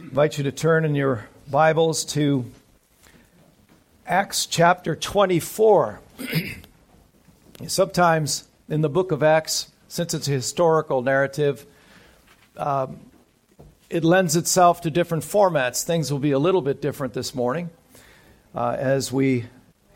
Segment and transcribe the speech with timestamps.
[0.00, 2.50] invite you to turn in your Bibles to
[4.06, 6.00] Acts chapter 24.
[7.66, 11.66] Sometimes in the book of Acts, since it's a historical narrative,
[12.56, 12.98] um,
[13.90, 15.84] it lends itself to different formats.
[15.84, 17.68] Things will be a little bit different this morning
[18.54, 19.44] uh, as we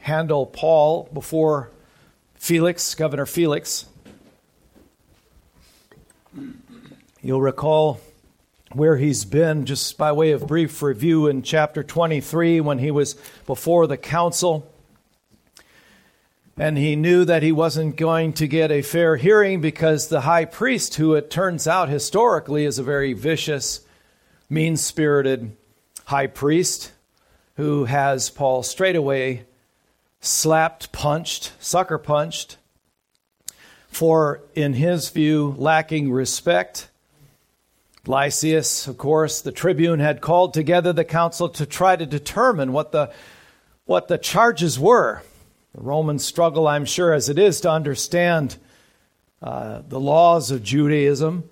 [0.00, 1.70] handle Paul before
[2.34, 3.86] Felix, Governor Felix.
[7.22, 8.00] You'll recall
[8.74, 13.14] where he's been, just by way of brief review, in chapter 23 when he was
[13.46, 14.70] before the council.
[16.56, 20.44] And he knew that he wasn't going to get a fair hearing because the high
[20.44, 23.80] priest, who it turns out historically is a very vicious,
[24.48, 25.56] mean spirited
[26.06, 26.92] high priest,
[27.56, 29.46] who has Paul straightaway
[30.20, 32.56] slapped, punched, sucker punched,
[33.88, 36.88] for, in his view, lacking respect
[38.06, 42.92] Lysias, of course, the tribune, had called together the council to try to determine what
[42.92, 43.12] the,
[43.86, 45.22] what the charges were.
[45.74, 48.56] The Romans struggle, I'm sure, as it is, to understand
[49.42, 51.50] uh, the laws of Judaism.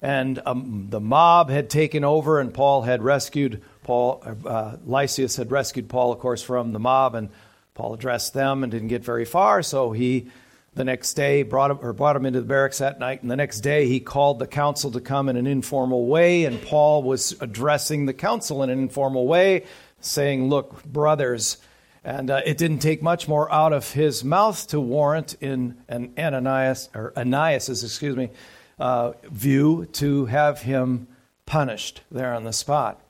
[0.00, 4.22] And um, the mob had taken over, and Paul had rescued Paul.
[4.44, 7.28] Uh, Lysias had rescued Paul, of course, from the mob, and
[7.74, 10.28] Paul addressed them and didn't get very far, so he
[10.74, 13.36] the next day, brought him, or brought him into the barracks that night, and the
[13.36, 17.36] next day he called the council to come in an informal way, and Paul was
[17.40, 19.66] addressing the council in an informal way,
[20.00, 21.58] saying, Look, brothers,
[22.04, 26.14] and uh, it didn't take much more out of his mouth to warrant in an
[26.18, 28.30] Ananias, or Ananias's, excuse me,
[28.78, 31.06] uh, view to have him
[31.44, 33.01] punished there on the spot.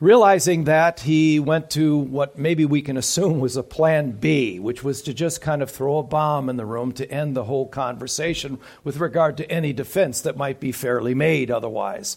[0.00, 4.82] Realizing that, he went to what maybe we can assume was a plan B, which
[4.82, 7.68] was to just kind of throw a bomb in the room to end the whole
[7.68, 12.16] conversation with regard to any defense that might be fairly made otherwise.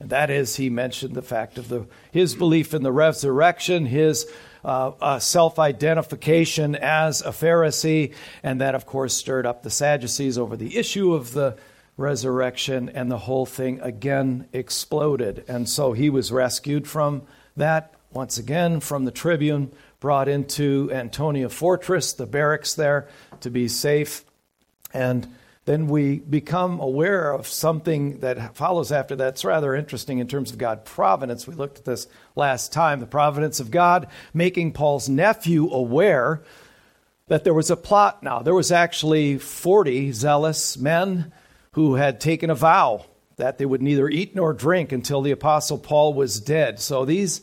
[0.00, 4.26] And that is, he mentioned the fact of the, his belief in the resurrection, his
[4.64, 10.38] uh, uh, self identification as a Pharisee, and that, of course, stirred up the Sadducees
[10.38, 11.56] over the issue of the
[11.96, 15.44] resurrection, and the whole thing again exploded.
[15.48, 17.22] And so he was rescued from
[17.56, 23.08] that once again from the tribune, brought into Antonia Fortress, the barracks there,
[23.40, 24.24] to be safe.
[24.92, 25.26] And
[25.64, 29.34] then we become aware of something that follows after that.
[29.34, 31.46] It's rather interesting in terms of God providence.
[31.46, 32.06] We looked at this
[32.36, 36.42] last time the providence of God making Paul's nephew aware
[37.28, 38.40] that there was a plot now.
[38.40, 41.32] There was actually 40 zealous men
[41.74, 43.04] who had taken a vow
[43.36, 46.78] that they would neither eat nor drink until the Apostle Paul was dead.
[46.78, 47.40] So these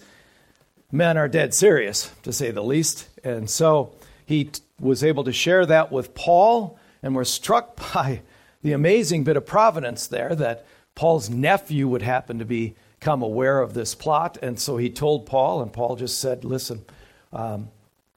[0.90, 3.10] men are dead serious, to say the least.
[3.26, 3.94] And so
[4.26, 8.22] he t- was able to share that with Paul, and we're struck by
[8.62, 10.66] the amazing bit of providence there that
[10.96, 14.38] Paul's nephew would happen to become aware of this plot.
[14.42, 16.86] And so he told Paul, and Paul just said, Listen,
[17.34, 17.70] um,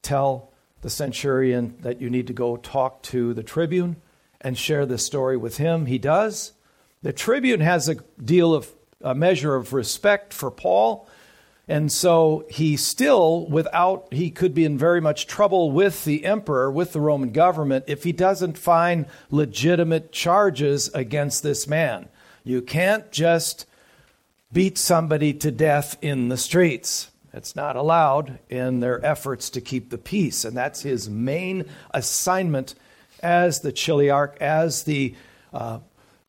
[0.02, 0.52] tell
[0.82, 3.96] the centurion that you need to go talk to the tribune
[4.44, 5.86] and share this story with him.
[5.86, 6.52] He does.
[7.02, 11.08] The tribune has a deal of a measure of respect for Paul.
[11.66, 16.70] And so he still, without, he could be in very much trouble with the emperor,
[16.70, 22.08] with the Roman government, if he doesn't find legitimate charges against this man.
[22.44, 23.66] You can't just
[24.52, 27.10] beat somebody to death in the streets.
[27.32, 30.44] It's not allowed in their efforts to keep the peace.
[30.44, 32.74] And that's his main assignment
[33.24, 35.14] as the chiliarch, as the
[35.52, 35.80] uh,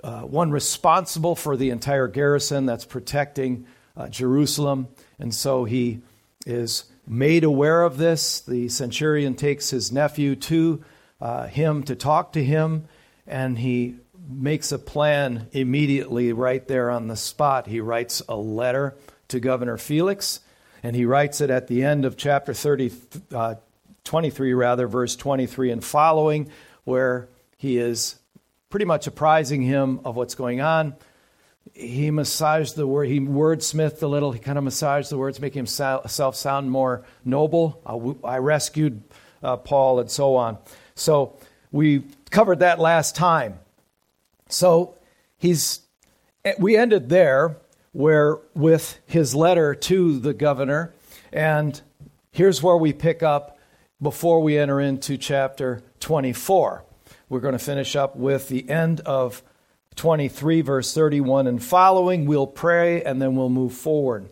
[0.03, 3.67] uh, one responsible for the entire garrison that's protecting
[3.97, 4.87] uh, Jerusalem.
[5.19, 6.01] And so he
[6.45, 8.41] is made aware of this.
[8.41, 10.83] The centurion takes his nephew to
[11.19, 12.87] uh, him to talk to him,
[13.25, 13.95] and he
[14.29, 17.67] makes a plan immediately right there on the spot.
[17.67, 18.95] He writes a letter
[19.29, 20.39] to Governor Felix,
[20.83, 22.91] and he writes it at the end of chapter 30,
[23.33, 23.55] uh,
[24.03, 26.49] 23, rather, verse 23 and following,
[26.85, 28.15] where he is
[28.69, 30.95] pretty much apprising him of what's going on.
[31.73, 35.59] He massaged the word, he wordsmithed a little, he kind of massaged the words, making
[35.59, 37.81] himself sound more noble.
[38.23, 39.01] I rescued
[39.43, 40.57] uh, Paul and so on.
[40.95, 41.37] So
[41.71, 43.59] we covered that last time.
[44.47, 44.95] So
[45.37, 45.81] he's,
[46.59, 47.57] we ended there
[47.93, 50.93] where with his letter to the governor,
[51.33, 51.81] and
[52.31, 53.57] here's where we pick up
[54.01, 56.85] before we enter into chapter 24.
[57.29, 59.41] We're going to finish up with the end of
[59.95, 62.27] 23, verse 31 and following.
[62.27, 64.29] We'll pray and then we'll move forward.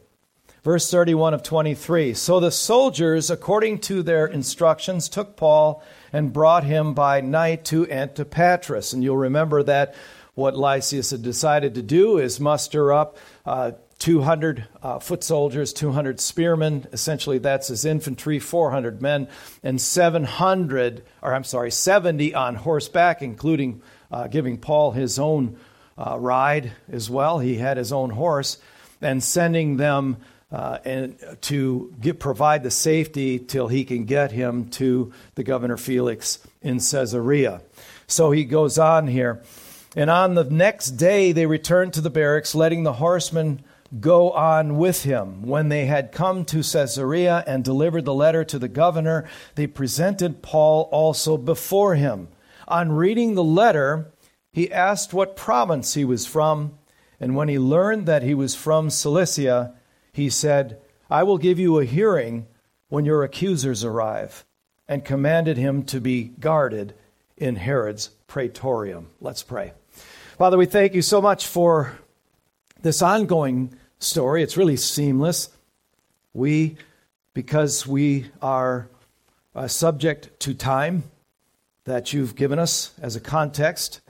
[0.63, 2.13] Verse 31 of 23.
[2.13, 5.83] So the soldiers, according to their instructions, took Paul
[6.13, 8.93] and brought him by night to Antipatris.
[8.93, 9.95] And you'll remember that
[10.35, 13.17] what Lysias had decided to do is muster up
[13.47, 13.71] uh,
[14.03, 16.85] 200 uh, foot soldiers, 200 spearmen.
[16.91, 19.29] Essentially, that's his infantry, 400 men,
[19.63, 25.55] and 700, or I'm sorry, 70 on horseback, including uh, giving Paul his own
[25.97, 27.39] uh, ride as well.
[27.39, 28.57] He had his own horse,
[28.99, 30.17] and sending them
[30.51, 35.77] uh, and to get, provide the safety till he can get him to the governor
[35.77, 37.61] Felix in Caesarea.
[38.07, 39.41] So he goes on here.
[39.95, 43.63] And on the next day they returned to the barracks, letting the horsemen
[43.99, 45.43] go on with him.
[45.43, 49.25] When they had come to Caesarea and delivered the letter to the governor,
[49.55, 52.29] they presented Paul also before him.
[52.67, 54.11] On reading the letter,
[54.51, 56.77] he asked what province he was from,
[57.19, 59.75] and when he learned that he was from Cilicia,
[60.11, 60.79] he said,
[61.09, 62.47] I will give you a hearing
[62.89, 64.45] when your accusers arrive,
[64.87, 66.93] and commanded him to be guarded
[67.37, 69.07] in Herod's praetorium.
[69.19, 69.73] Let's pray.
[70.37, 71.97] Father, we thank you so much for
[72.81, 73.73] this ongoing
[74.03, 74.43] story.
[74.43, 75.49] It's really seamless.
[76.33, 76.77] We,
[77.33, 78.89] because we are
[79.55, 81.03] uh, subject to time
[81.85, 84.01] that you've given us as a context,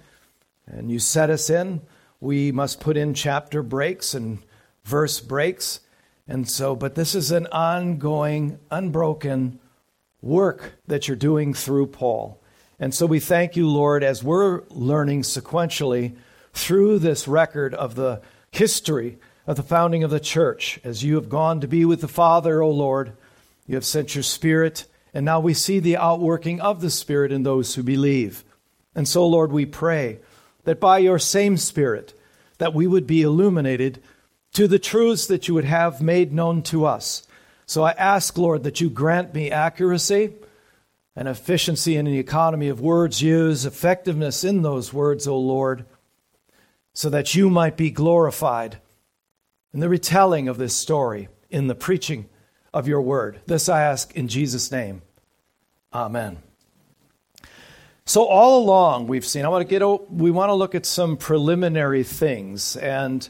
[0.68, 1.82] and you set us in,
[2.20, 4.40] we must put in chapter breaks and
[4.84, 5.82] verse breaks.
[6.28, 9.60] And so, but this is an ongoing, unbroken
[10.22, 12.42] work that you're doing through Paul.
[12.80, 16.16] And so we thank you, Lord, as we're learning sequentially
[16.54, 20.80] through this record of the history of the founding of the church.
[20.84, 23.14] As you have gone to be with the Father, O Lord,
[23.68, 27.44] you have sent your Spirit, and now we see the outworking of the Spirit in
[27.44, 28.44] those who believe.
[28.96, 30.20] And so, Lord, we pray
[30.64, 32.18] that by your same Spirit,
[32.58, 34.02] that we would be illuminated
[34.54, 37.28] to the truths that you would have made known to us.
[37.66, 40.34] So I ask, Lord, that you grant me accuracy
[41.16, 45.86] and efficiency in the economy of words used, effectiveness in those words, O Lord,
[46.94, 48.78] so that you might be glorified
[49.74, 52.30] in the retelling of this story, in the preaching
[52.74, 53.42] of your word.
[53.46, 55.02] This I ask in Jesus' name.
[55.94, 56.38] Amen.
[58.06, 61.16] So all along we've seen I want to get we want to look at some
[61.16, 63.28] preliminary things and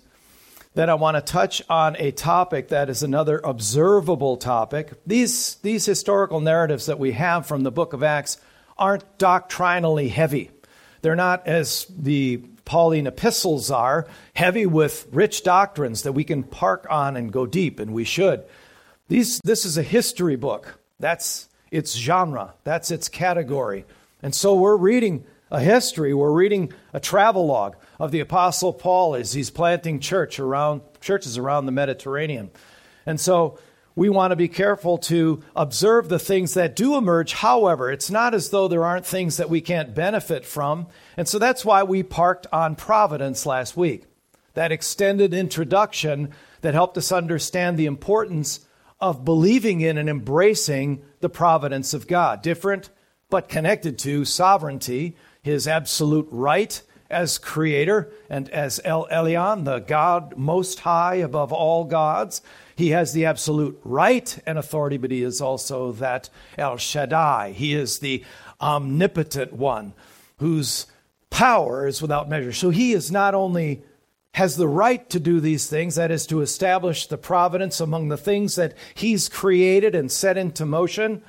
[0.73, 4.93] then I want to touch on a topic that is another observable topic.
[5.05, 8.37] These these historical narratives that we have from the book of Acts
[8.75, 10.49] aren't doctrinally heavy.
[11.03, 16.87] They're not as the Pauline epistles are, heavy with rich doctrines that we can park
[16.89, 18.43] on and go deep, and we should.
[19.09, 20.79] These, this is a history book.
[20.99, 23.85] That's its genre, that's its category.
[24.21, 29.33] And so we're reading a history, we're reading a travelogue of the Apostle Paul as
[29.33, 32.49] he's planting church around, churches around the Mediterranean.
[33.05, 33.59] And so
[33.95, 37.33] we want to be careful to observe the things that do emerge.
[37.33, 40.87] However, it's not as though there aren't things that we can't benefit from.
[41.15, 44.05] And so that's why we parked on Providence last week.
[44.55, 46.31] That extended introduction
[46.61, 48.65] that helped us understand the importance
[48.99, 52.41] of believing in and embracing the providence of God.
[52.41, 52.89] Different,
[53.29, 56.81] but connected to sovereignty, his absolute right
[57.13, 62.41] as creator and as El Elyon, the God most high above all gods,
[62.75, 67.51] he has the absolute right and authority, but he is also that El Shaddai.
[67.51, 68.23] He is the
[68.59, 69.93] omnipotent one
[70.37, 70.87] whose
[71.29, 72.51] power is without measure.
[72.51, 73.83] So he is not only
[74.33, 78.17] has the right to do these things, that is to establish the providence among the
[78.17, 81.21] things that he's created and set into motion.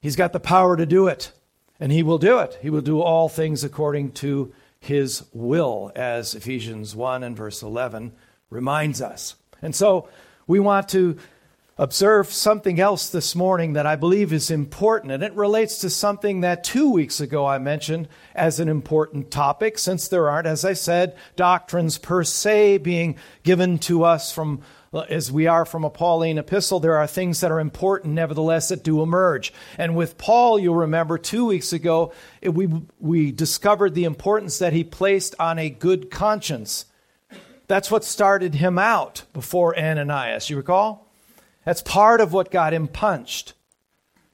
[0.00, 1.32] He's got the power to do it,
[1.80, 2.56] and he will do it.
[2.62, 8.12] He will do all things according to his will, as Ephesians 1 and verse 11
[8.50, 9.34] reminds us.
[9.60, 10.08] And so
[10.46, 11.16] we want to
[11.76, 16.40] observe something else this morning that I believe is important, and it relates to something
[16.40, 20.72] that two weeks ago I mentioned as an important topic, since there aren't, as I
[20.72, 24.62] said, doctrines per se being given to us from
[25.08, 28.82] as we are from a Pauline epistle, there are things that are important, nevertheless, that
[28.82, 29.52] do emerge.
[29.76, 32.68] And with Paul, you'll remember two weeks ago, we,
[32.98, 36.86] we discovered the importance that he placed on a good conscience.
[37.66, 40.48] That's what started him out before Ananias.
[40.48, 41.06] You recall?
[41.64, 43.52] That's part of what got him punched.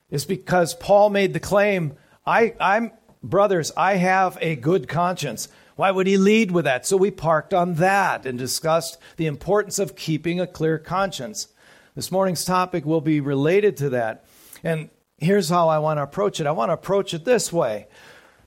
[0.08, 1.94] Is because Paul made the claim,
[2.24, 2.92] I, I'm
[3.24, 5.48] brothers, I have a good conscience.
[5.76, 6.86] Why would he lead with that?
[6.86, 11.48] So we parked on that and discussed the importance of keeping a clear conscience.
[11.94, 14.24] This morning's topic will be related to that.
[14.62, 17.86] And here's how I want to approach it I want to approach it this way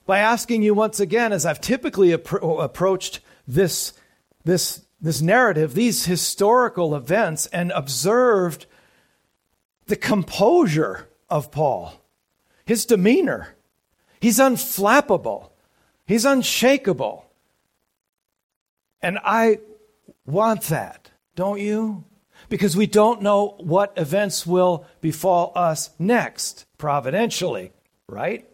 [0.05, 3.93] by asking you once again, as I've typically appro- approached this
[4.47, 8.65] this, this narrative, these historical events, and observed
[9.85, 12.01] the composure of Paul,
[12.65, 13.55] his demeanor.
[14.19, 15.51] He's unflappable,
[16.07, 17.25] he's unshakable.
[19.01, 19.59] And I
[20.25, 21.11] want that.
[21.35, 22.03] don't you?
[22.49, 27.71] Because we don't know what events will befall us next, providentially,
[28.07, 28.45] right?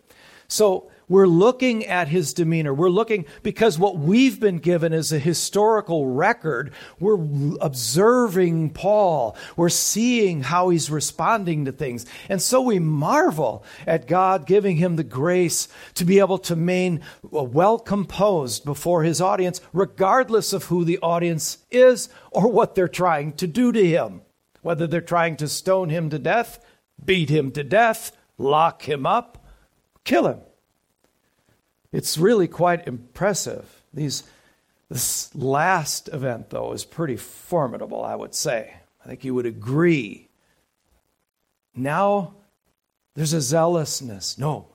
[0.47, 2.73] So we're looking at his demeanor.
[2.73, 6.71] We're looking because what we've been given is a historical record.
[6.99, 7.19] We're
[7.61, 9.35] observing Paul.
[9.55, 12.05] We're seeing how he's responding to things.
[12.29, 17.01] And so we marvel at God giving him the grace to be able to remain
[17.23, 23.33] well composed before his audience, regardless of who the audience is or what they're trying
[23.33, 24.21] to do to him.
[24.61, 26.63] Whether they're trying to stone him to death,
[27.03, 29.45] beat him to death, lock him up,
[30.05, 30.39] kill him.
[31.93, 33.81] It's really quite impressive.
[33.93, 34.23] These,
[34.89, 38.73] this last event, though, is pretty formidable, I would say.
[39.05, 40.27] I think you would agree.
[41.75, 42.33] Now
[43.15, 44.37] there's a zealousness.
[44.37, 44.67] No,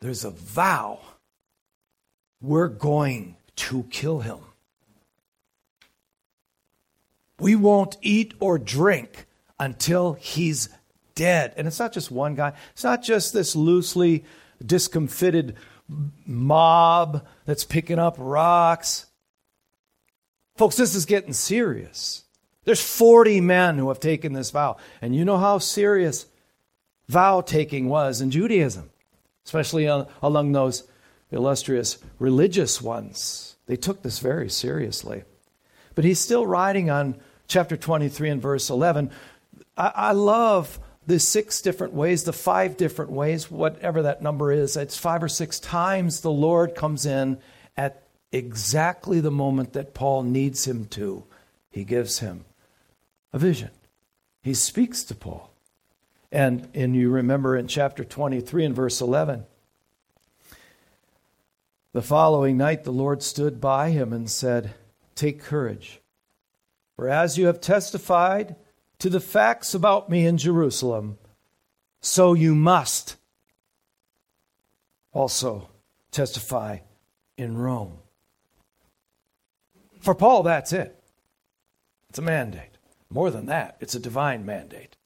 [0.00, 1.00] there's a vow.
[2.42, 4.38] We're going to kill him.
[7.38, 9.26] We won't eat or drink
[9.58, 10.68] until he's
[11.14, 11.54] dead.
[11.56, 14.24] And it's not just one guy, it's not just this loosely
[14.64, 15.56] discomfited
[16.26, 19.06] mob that's picking up rocks.
[20.56, 22.24] Folks, this is getting serious.
[22.64, 24.76] There's 40 men who have taken this vow.
[25.00, 26.26] And you know how serious
[27.08, 28.90] vow taking was in Judaism,
[29.44, 29.86] especially
[30.22, 30.84] among those
[31.30, 33.56] illustrious religious ones.
[33.66, 35.24] They took this very seriously.
[35.94, 37.16] But he's still writing on
[37.48, 39.10] chapter 23 and verse 11.
[39.76, 44.76] I, I love the six different ways, the five different ways, whatever that number is,
[44.76, 47.38] it's five or six times the Lord comes in
[47.76, 48.02] at
[48.32, 51.24] exactly the moment that Paul needs him to.
[51.70, 52.44] He gives him
[53.32, 53.70] a vision.
[54.42, 55.50] He speaks to Paul.
[56.32, 59.44] And, and you remember in chapter 23 and verse 11,
[61.92, 64.74] the following night the Lord stood by him and said,
[65.16, 66.00] Take courage,
[66.94, 68.54] for as you have testified,
[69.00, 71.18] to the facts about me in Jerusalem,
[72.00, 73.16] so you must
[75.12, 75.68] also
[76.10, 76.78] testify
[77.36, 77.98] in Rome.
[80.00, 80.96] For Paul, that's it.
[82.08, 82.78] It's a mandate.
[83.10, 84.96] More than that, it's a divine mandate.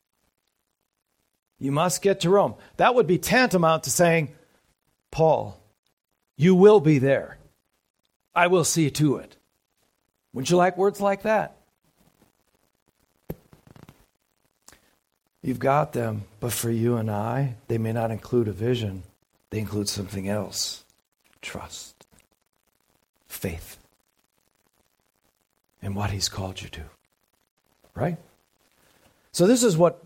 [1.58, 2.54] You must get to Rome.
[2.76, 4.34] That would be tantamount to saying,
[5.10, 5.58] Paul,
[6.36, 7.38] you will be there.
[8.34, 9.36] I will see to it.
[10.32, 11.56] Wouldn't you like words like that?
[15.44, 19.02] You've got them, but for you and I, they may not include a vision,
[19.50, 20.84] they include something else
[21.42, 22.06] trust,
[23.28, 23.76] faith
[25.82, 26.84] in what He's called you to.
[27.94, 28.16] Right?
[29.32, 30.02] So, this is what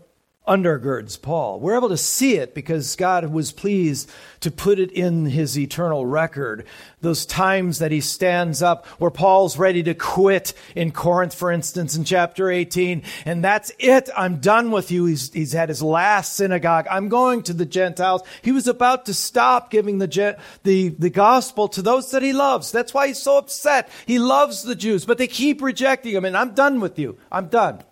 [0.49, 1.59] undergirds Paul.
[1.59, 6.07] We're able to see it because God was pleased to put it in his eternal
[6.07, 6.65] record.
[7.01, 11.95] Those times that he stands up where Paul's ready to quit in Corinth, for instance,
[11.95, 14.09] in chapter 18, and that's it.
[14.17, 15.05] I'm done with you.
[15.05, 16.87] He's, he's had his last synagogue.
[16.89, 18.23] I'm going to the Gentiles.
[18.41, 22.71] He was about to stop giving the, the, the gospel to those that he loves.
[22.71, 23.87] That's why he's so upset.
[24.07, 27.19] He loves the Jews, but they keep rejecting him, and I'm done with you.
[27.31, 27.83] I'm done.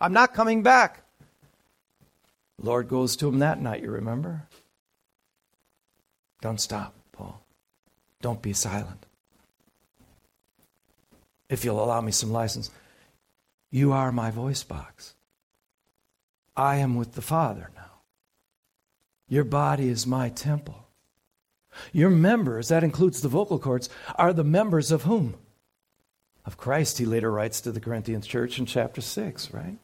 [0.00, 1.02] I'm not coming back.
[2.60, 4.48] Lord goes to him that night, you remember?
[6.40, 7.40] Don't stop, Paul.
[8.20, 9.06] Don't be silent.
[11.48, 12.70] If you'll allow me some license,
[13.70, 15.14] you are my voice box.
[16.56, 17.82] I am with the Father now.
[19.28, 20.86] Your body is my temple.
[21.92, 25.36] Your members, that includes the vocal cords, are the members of whom?
[26.44, 29.76] Of Christ, he later writes to the Corinthian church in chapter 6, right?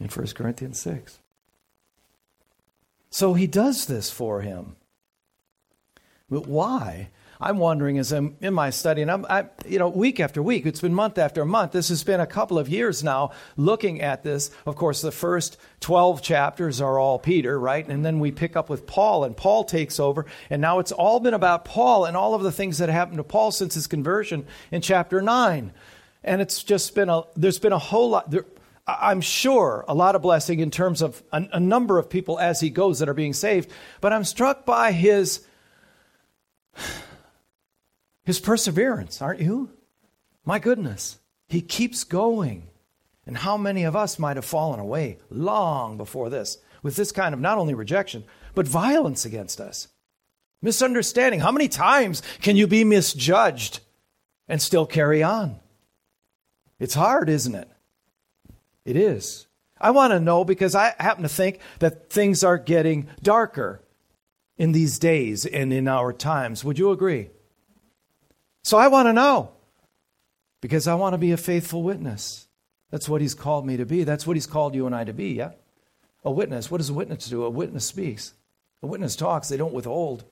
[0.00, 1.20] In 1 Corinthians 6.
[3.10, 4.76] So he does this for him.
[6.28, 7.10] But why?
[7.42, 10.66] I'm wondering as I'm in my study, and I'm, I, you know, week after week,
[10.66, 11.72] it's been month after month.
[11.72, 14.50] This has been a couple of years now looking at this.
[14.66, 17.86] Of course, the first 12 chapters are all Peter, right?
[17.88, 20.26] And then we pick up with Paul, and Paul takes over.
[20.50, 23.24] And now it's all been about Paul and all of the things that happened to
[23.24, 25.72] Paul since his conversion in chapter 9.
[26.22, 28.30] And it's just been a, there's been a whole lot.
[28.30, 28.44] There,
[29.00, 32.60] I'm sure a lot of blessing in terms of a, a, number of people as
[32.60, 33.70] he goes that are being saved,
[34.00, 35.46] but I'm struck by his
[38.24, 39.70] his perseverance, aren't you?
[40.44, 41.18] My goodness,
[41.48, 42.68] he keeps going.
[43.26, 47.34] And how many of us might have fallen away long before this with this kind
[47.34, 49.88] of not only rejection, but violence against us?
[50.62, 51.40] Misunderstanding.
[51.40, 53.80] How many times can you be misjudged
[54.48, 55.60] and still carry on?
[56.78, 57.69] It's hard, isn't it?
[58.84, 59.46] It is.
[59.80, 63.82] I want to know because I happen to think that things are getting darker
[64.58, 66.64] in these days and in our times.
[66.64, 67.30] Would you agree?
[68.62, 69.52] So I want to know
[70.60, 72.46] because I want to be a faithful witness.
[72.90, 74.04] That's what he's called me to be.
[74.04, 75.52] That's what he's called you and I to be, yeah?
[76.24, 76.70] A witness.
[76.70, 77.44] What does a witness do?
[77.44, 78.34] A witness speaks.
[78.82, 80.24] A witness talks, they don't withhold.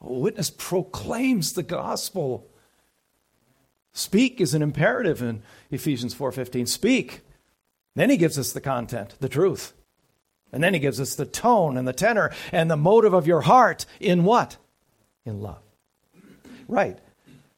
[0.00, 2.48] A witness proclaims the gospel.
[3.96, 6.66] Speak is an imperative in Ephesians 4:15.
[6.66, 7.22] Speak.
[7.94, 9.72] Then he gives us the content, the truth.
[10.52, 13.40] And then he gives us the tone and the tenor and the motive of your
[13.40, 14.58] heart in what?
[15.24, 15.62] In love.
[16.68, 16.98] Right.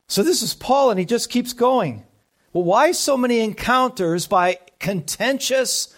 [0.07, 2.05] So this is Paul and he just keeps going.
[2.53, 5.93] Well, why so many encounters by contentious,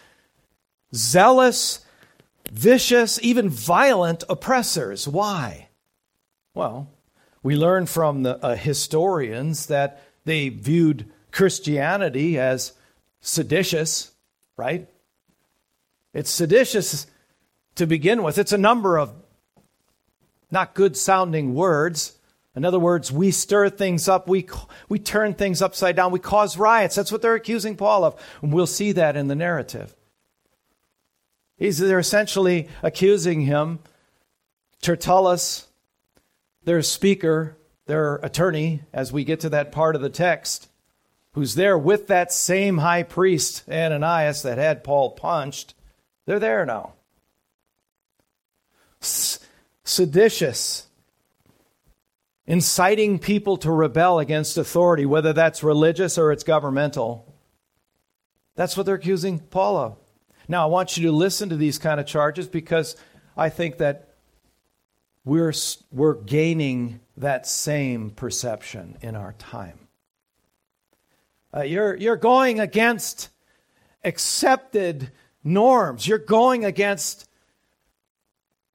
[0.95, 1.85] zealous,
[2.51, 5.07] vicious, even violent oppressors?
[5.07, 5.69] Why?
[6.55, 6.89] Well,
[7.43, 12.73] we learn from the uh, historians that they viewed Christianity as
[13.21, 14.13] seditious,
[14.57, 14.89] right?
[16.13, 17.07] It's seditious
[17.77, 18.39] to begin with.
[18.39, 19.15] It's a number of
[20.51, 22.17] not good sounding words.
[22.57, 24.49] In other words, we stir things up, we,
[24.89, 26.97] we turn things upside down, we cause riots.
[26.97, 28.21] That's what they're accusing Paul of.
[28.43, 29.95] And we'll see that in the narrative.
[31.57, 33.79] He's, they're essentially accusing him,
[34.83, 35.67] Tertullus,
[36.65, 37.57] their speaker,
[37.91, 40.69] their attorney, as we get to that part of the text,
[41.33, 45.75] who's there with that same high priest, Ananias, that had Paul punched.
[46.25, 46.93] They're there now.
[49.01, 50.87] Seditious,
[52.47, 57.35] inciting people to rebel against authority, whether that's religious or it's governmental.
[58.55, 59.97] That's what they're accusing Paul of.
[60.47, 62.95] Now, I want you to listen to these kind of charges because
[63.37, 64.15] I think that
[65.25, 65.53] we're,
[65.91, 69.79] we're gaining that same perception in our time.
[71.55, 73.29] Uh, you're, you're going against
[74.05, 75.11] accepted
[75.43, 76.07] norms.
[76.07, 77.29] You're going against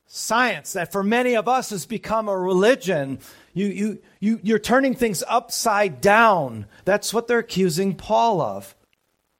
[0.07, 3.19] science that for many of us has become a religion.
[3.53, 6.67] You, you, you, you're turning things upside down.
[6.85, 8.75] That's what they're accusing Paul of.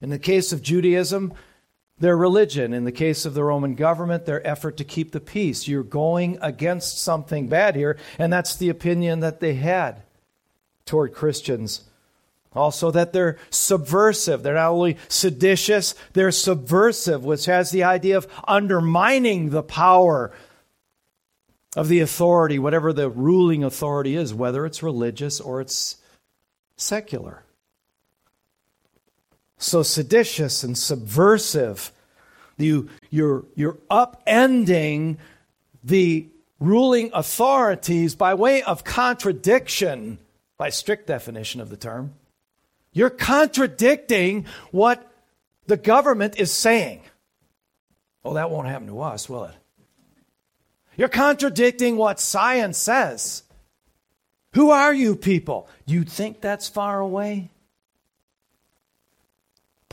[0.01, 1.33] In the case of Judaism,
[1.97, 2.73] their religion.
[2.73, 5.67] In the case of the Roman government, their effort to keep the peace.
[5.67, 10.03] You're going against something bad here, and that's the opinion that they had
[10.85, 11.83] toward Christians.
[12.53, 14.43] Also, that they're subversive.
[14.43, 20.31] They're not only seditious, they're subversive, which has the idea of undermining the power
[21.75, 25.97] of the authority, whatever the ruling authority is, whether it's religious or it's
[26.77, 27.44] secular.
[29.57, 31.91] So seditious and subversive.
[32.57, 35.17] You, you're, you're upending
[35.83, 36.27] the
[36.59, 40.17] ruling authorities by way of contradiction,
[40.57, 42.13] by strict definition of the term.
[42.91, 45.11] You're contradicting what
[45.67, 47.01] the government is saying.
[48.23, 49.55] Oh, that won't happen to us, will it?
[50.97, 53.43] You're contradicting what science says.
[54.53, 55.67] Who are you people?
[55.85, 57.51] You think that's far away?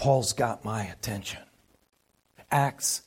[0.03, 1.39] Paul's got my attention.
[2.51, 3.03] Acts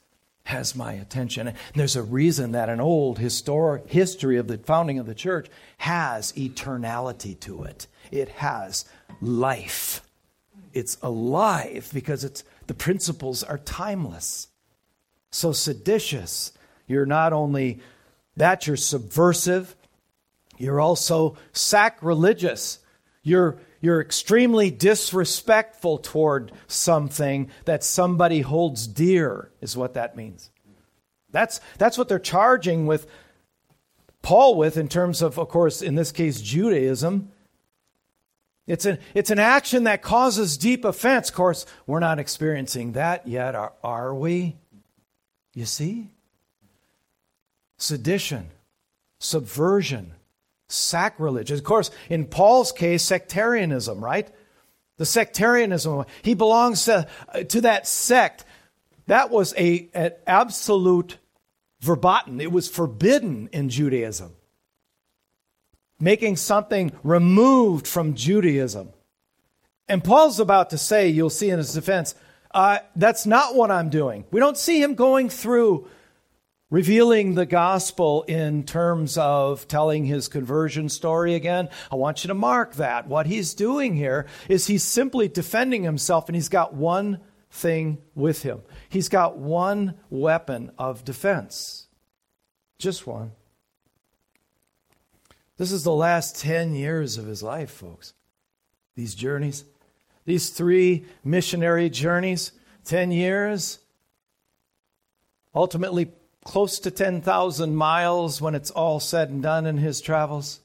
[0.46, 1.50] has my attention.
[1.50, 5.50] And there's a reason that an old historic history of the founding of the church
[5.80, 7.88] has eternality to it.
[8.12, 8.86] It has
[9.20, 10.08] life.
[10.72, 14.48] It's alive because it's the principles are timeless.
[15.32, 16.54] So seditious,
[16.88, 17.82] you're not only
[18.38, 19.76] that you're subversive,
[20.58, 22.80] you're also sacrilegious.
[23.22, 30.50] You're you're extremely disrespectful toward something that somebody holds dear, is what that means.
[31.32, 33.08] That's, that's what they're charging with
[34.22, 37.32] Paul with in terms of, of course, in this case, Judaism.
[38.66, 41.30] It's an, it's an action that causes deep offense.
[41.30, 44.56] Of course, we're not experiencing that yet, are, are we?
[45.54, 46.10] You see?
[47.78, 48.50] Sedition,
[49.20, 50.15] subversion,
[50.68, 51.52] sacrilege.
[51.52, 54.30] Of course, in Paul's case, sectarianism, right?
[54.98, 56.06] The sectarianism.
[56.22, 57.08] He belongs to,
[57.50, 58.46] to that sect.
[59.08, 61.18] That was a, an absolute
[61.82, 62.42] verboten.
[62.42, 64.36] It was forbidden in Judaism
[66.00, 68.90] making something removed from Judaism.
[69.88, 72.16] And Paul's about to say, you'll see in his defense,
[72.52, 74.26] uh, that's not what I'm doing.
[74.32, 75.88] We don't see him going through
[76.70, 81.70] revealing the gospel in terms of telling his conversion story again.
[81.92, 83.08] I want you to mark that.
[83.08, 87.20] What he's doing here is he's simply defending himself, and he's got one
[87.52, 88.62] thing with him.
[88.90, 91.88] He's got one weapon of defense.
[92.80, 93.32] Just one.
[95.58, 98.14] This is the last 10 years of his life, folks.
[98.96, 99.64] These journeys,
[100.26, 102.52] these three missionary journeys,
[102.86, 103.80] 10 years,
[105.54, 106.12] ultimately
[106.46, 110.62] close to 10,000 miles when it's all said and done in his travels,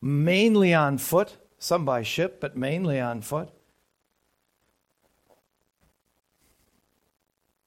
[0.00, 3.48] mainly on foot, some by ship, but mainly on foot.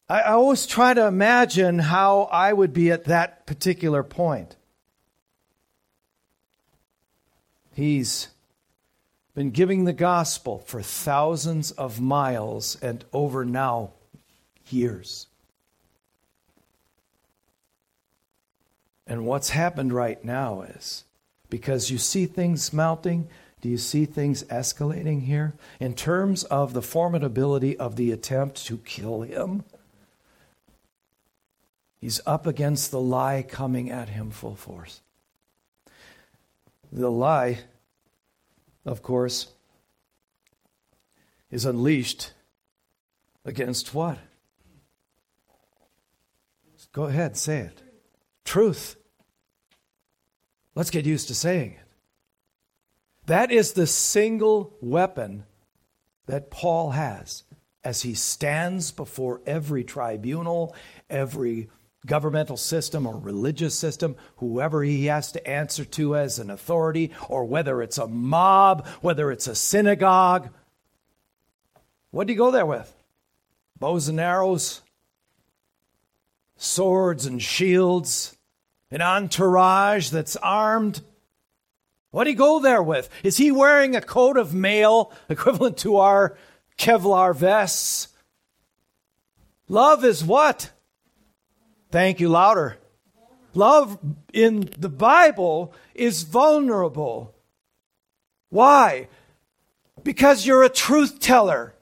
[0.08, 4.56] I always try to imagine how I would be at that particular point.
[7.74, 8.30] He's
[9.36, 13.92] been giving the gospel for thousands of miles and over now
[14.70, 15.28] years.
[19.08, 21.06] And what's happened right now is
[21.50, 23.30] because you see things mounting,
[23.62, 25.54] do you see things escalating here?
[25.80, 29.64] In terms of the formidability of the attempt to kill him,
[32.02, 35.02] he's up against the lie coming at him full force.
[36.92, 37.60] The lie,
[38.86, 39.54] of course,
[41.50, 42.34] is unleashed
[43.46, 44.18] against what?
[46.92, 47.87] Go ahead, say it.
[48.48, 48.96] Truth.
[50.74, 51.88] Let's get used to saying it.
[53.26, 55.44] That is the single weapon
[56.28, 57.44] that Paul has
[57.84, 60.74] as he stands before every tribunal,
[61.10, 61.70] every
[62.06, 67.44] governmental system or religious system, whoever he has to answer to as an authority, or
[67.44, 70.48] whether it's a mob, whether it's a synagogue.
[72.12, 72.96] What do you go there with?
[73.78, 74.84] Bows and arrows,
[76.56, 78.37] swords and shields,
[78.92, 81.02] an entourage that's armed.
[82.12, 83.10] What do you go there with?
[83.24, 86.38] Is he wearing a coat of mail equivalent to our
[86.78, 88.10] Kevlar vests?
[89.68, 90.72] Love is what?
[91.92, 92.78] Thank you, louder.
[93.54, 93.98] Love
[94.34, 97.34] in the Bible is vulnerable.
[98.50, 99.08] Why?
[100.04, 101.74] Because you're a truth teller.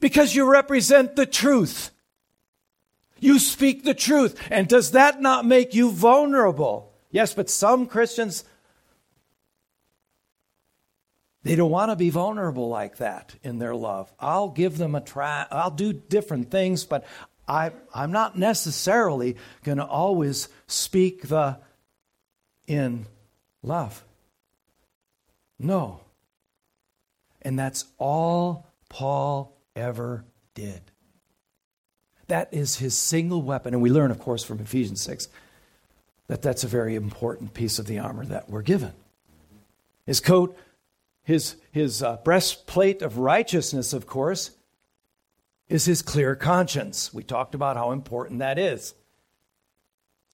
[0.00, 1.90] Because you represent the truth.
[3.18, 4.40] You speak the truth.
[4.50, 6.92] And does that not make you vulnerable?
[7.10, 8.44] Yes, but some Christians,
[11.42, 14.12] they don't want to be vulnerable like that in their love.
[14.20, 15.46] I'll give them a try.
[15.50, 17.04] I'll do different things, but
[17.48, 21.58] I, I'm not necessarily going to always speak the
[22.66, 23.06] in
[23.62, 24.04] love.
[25.58, 26.00] No.
[27.42, 30.24] And that's all Paul ever
[30.54, 30.82] did.
[32.28, 33.74] That is his single weapon.
[33.74, 35.28] And we learn, of course, from Ephesians 6
[36.28, 38.92] that that's a very important piece of the armor that we're given.
[40.06, 40.56] His coat,
[41.22, 44.50] his, his uh, breastplate of righteousness, of course,
[45.68, 47.12] is his clear conscience.
[47.12, 48.94] We talked about how important that is.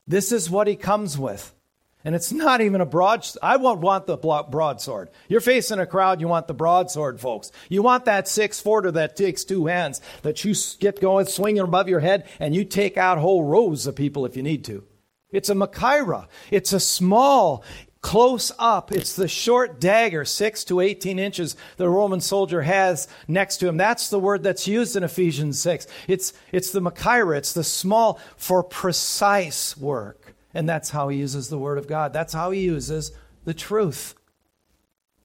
[0.06, 1.54] This is what he comes with.
[2.04, 3.26] And it's not even a broad.
[3.42, 5.10] I won't want the broadsword.
[5.28, 6.20] You're facing a crowd.
[6.20, 7.52] You want the broadsword, folks.
[7.68, 11.88] You want that six footer that takes two hands that you get going, swinging above
[11.88, 14.84] your head, and you take out whole rows of people if you need to.
[15.30, 16.26] It's a Machaira.
[16.50, 17.64] It's a small,
[18.02, 18.92] close up.
[18.92, 23.76] It's the short dagger, six to 18 inches, the Roman soldier has next to him.
[23.76, 25.86] That's the word that's used in Ephesians 6.
[26.08, 27.38] It's, it's the Machaira.
[27.38, 30.21] It's the small for precise work.
[30.54, 32.12] And that's how he uses the Word of God.
[32.12, 33.12] That's how he uses
[33.44, 34.14] the truth.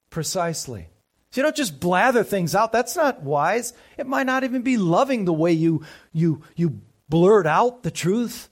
[0.09, 0.89] Precisely.
[1.31, 2.71] So you don't just blather things out.
[2.71, 3.73] That's not wise.
[3.97, 8.49] It might not even be loving the way you, you, you blurt out the truth.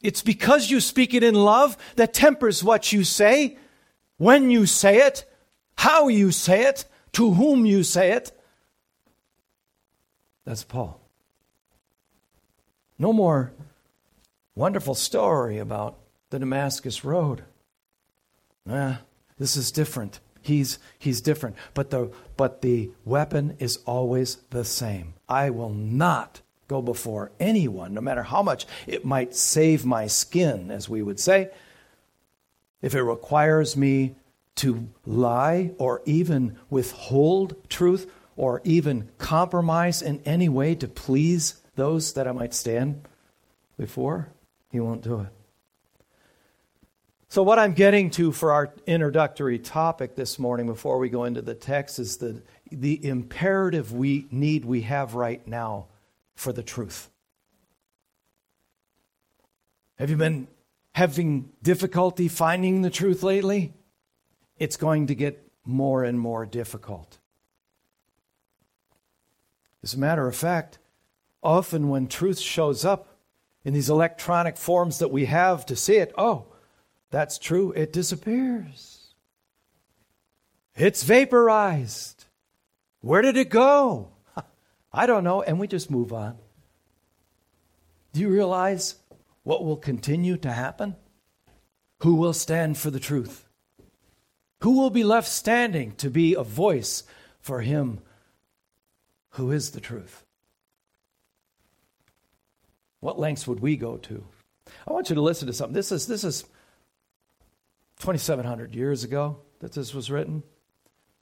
[0.00, 3.58] It's because you speak it in love that tempers what you say,
[4.18, 5.24] when you say it,
[5.76, 8.30] how you say it, to whom you say it.
[10.44, 11.00] That's Paul.
[12.98, 13.52] No more
[14.56, 15.98] wonderful story about
[16.30, 17.44] the Damascus Road.
[18.68, 19.02] Ah,
[19.38, 20.18] this is different.
[20.40, 21.56] He's, he's different.
[21.74, 25.14] But the, but the weapon is always the same.
[25.28, 30.70] I will not go before anyone, no matter how much it might save my skin,
[30.70, 31.50] as we would say,
[32.82, 34.16] if it requires me
[34.56, 42.14] to lie or even withhold truth or even compromise in any way to please those
[42.14, 43.02] that I might stand
[43.78, 44.32] before.
[44.70, 45.28] He won't do it.
[47.28, 51.42] So, what I'm getting to for our introductory topic this morning before we go into
[51.42, 55.86] the text is the, the imperative we need we have right now
[56.34, 57.10] for the truth.
[59.98, 60.46] Have you been
[60.94, 63.72] having difficulty finding the truth lately?
[64.58, 67.18] It's going to get more and more difficult.
[69.82, 70.78] As a matter of fact,
[71.42, 73.15] often when truth shows up,
[73.66, 76.46] in these electronic forms that we have to see it, oh,
[77.10, 79.12] that's true, it disappears.
[80.76, 82.26] It's vaporized.
[83.00, 84.10] Where did it go?
[84.92, 86.38] I don't know, and we just move on.
[88.12, 88.94] Do you realize
[89.42, 90.94] what will continue to happen?
[92.02, 93.48] Who will stand for the truth?
[94.60, 97.02] Who will be left standing to be a voice
[97.40, 97.98] for him
[99.30, 100.24] who is the truth?
[103.00, 104.24] What lengths would we go to?
[104.86, 105.74] I want you to listen to something.
[105.74, 106.44] This is, this is
[108.00, 110.42] 2,700 years ago that this was written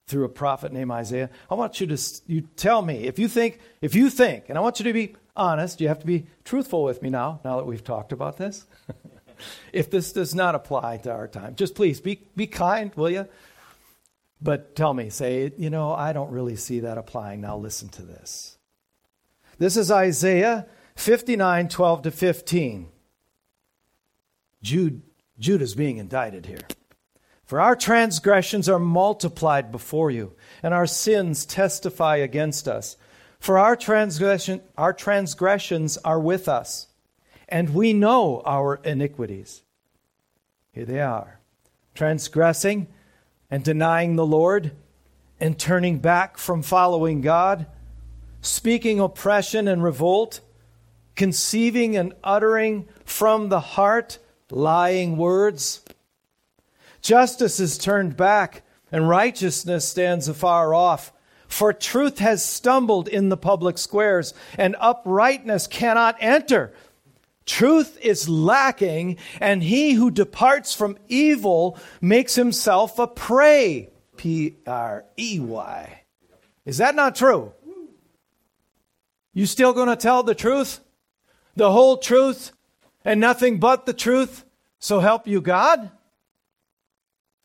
[0.07, 1.31] through a prophet named Isaiah.
[1.51, 4.61] I want you to you tell me if you think if you think, and I
[4.61, 5.81] want you to be honest.
[5.81, 7.41] You have to be truthful with me now.
[7.45, 8.67] Now that we've talked about this,
[9.73, 13.29] if this does not apply to our time, just please be be kind, will you?
[14.41, 17.41] But tell me, say, you know, I don't really see that applying.
[17.41, 18.59] Now listen to this.
[19.59, 22.89] This is Isaiah 59, 12 to 15.
[24.63, 25.03] Jude,
[25.39, 26.67] is being indicted here.
[27.45, 32.97] For our transgressions are multiplied before you, and our sins testify against us.
[33.39, 36.87] For our, transgression, our transgressions are with us,
[37.47, 39.63] and we know our iniquities.
[40.73, 41.41] Here they are
[41.95, 42.89] transgressing
[43.51, 44.73] and denying the Lord,
[45.39, 47.67] and turning back from following God,
[48.41, 50.41] speaking oppression and revolt,
[51.17, 54.19] conceiving and uttering from the heart
[54.51, 55.85] lying words.
[57.01, 61.13] Justice is turned back, and righteousness stands afar off.
[61.47, 66.73] For truth has stumbled in the public squares, and uprightness cannot enter.
[67.47, 73.91] Truth is lacking, and he who departs from evil makes himself a prey.
[74.17, 76.03] P R E Y.
[76.65, 77.53] Is that not true?
[79.33, 80.81] You still going to tell the truth?
[81.57, 82.53] The whole truth
[83.05, 84.45] and nothing but the truth?
[84.79, 85.91] So help you God?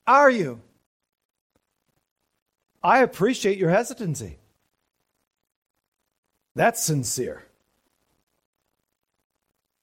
[0.07, 0.61] Are you?
[2.83, 4.39] I appreciate your hesitancy.
[6.55, 7.45] That's sincere.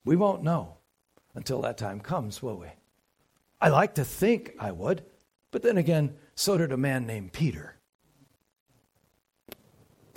[0.05, 0.77] We won't know
[1.35, 2.69] until that time comes, will we?
[3.61, 5.05] I like to think I would,
[5.51, 7.77] but then again, so did a man named Peter.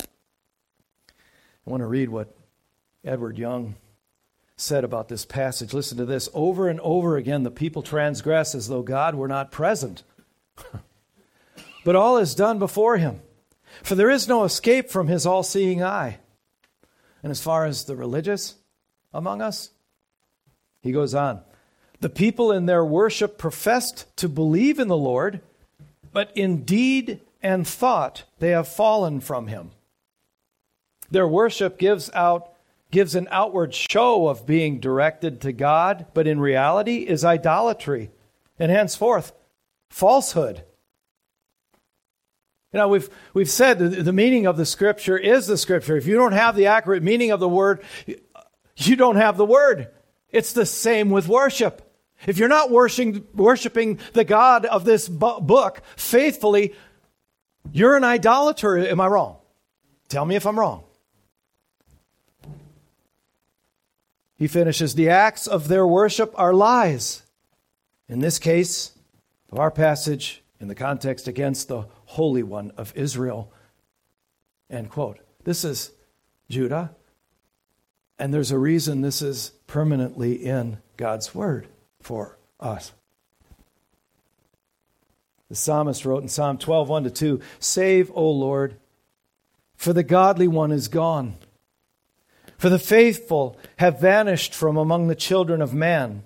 [0.02, 0.06] I
[1.66, 2.36] want to read what
[3.06, 3.76] Edward Young
[4.60, 5.74] said about this passage.
[5.74, 6.30] Listen to this.
[6.34, 10.04] Over and over again, the people transgress as though God were not present.
[11.86, 13.22] but all is done before him.
[13.84, 16.20] For there is no escape from his all seeing eye.
[17.24, 18.56] And as far as the religious
[19.14, 19.72] among us,
[20.82, 21.42] he goes on.
[22.02, 25.42] The people in their worship professed to believe in the Lord,
[26.14, 29.72] but in deed and thought they have fallen from him.
[31.12, 32.49] Their worship gives out
[32.92, 38.10] gives an outward show of being directed to God, but in reality is idolatry
[38.58, 39.34] and henceforth
[39.90, 40.64] falsehood.
[42.74, 45.98] You know, we've, we've said the, meaning of the scripture is the scripture.
[45.98, 47.84] If you don't have the accurate meaning of the word,
[48.76, 49.90] you don't have the word.
[50.30, 51.86] It's the same with worship.
[52.28, 56.76] If you're not worshiping, worshiping the God of this book faithfully,
[57.72, 58.78] you're an idolater.
[58.78, 59.38] Am I wrong?
[60.08, 60.84] Tell me if I'm wrong.
[64.40, 67.24] He finishes The acts of their worship are lies.
[68.08, 68.94] In this case,
[69.52, 73.52] of our passage, in the context against the Holy One of Israel.
[74.70, 75.20] End quote.
[75.44, 75.92] This is
[76.50, 76.92] Judah,
[78.18, 81.68] and there's a reason this is permanently in God's Word
[82.02, 82.94] for us.
[85.50, 88.76] The psalmist wrote in Psalm 12, 1 to 2 Save, O Lord,
[89.76, 91.36] for the godly one is gone.
[92.60, 96.24] For the faithful have vanished from among the children of man.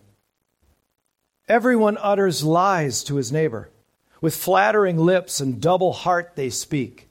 [1.47, 3.69] Everyone utters lies to his neighbor.
[4.19, 7.07] With flattering lips and double heart they speak.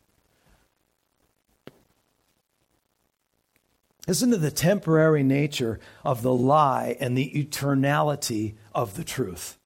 [4.08, 9.56] Listen to the temporary nature of the lie and the eternality of the truth.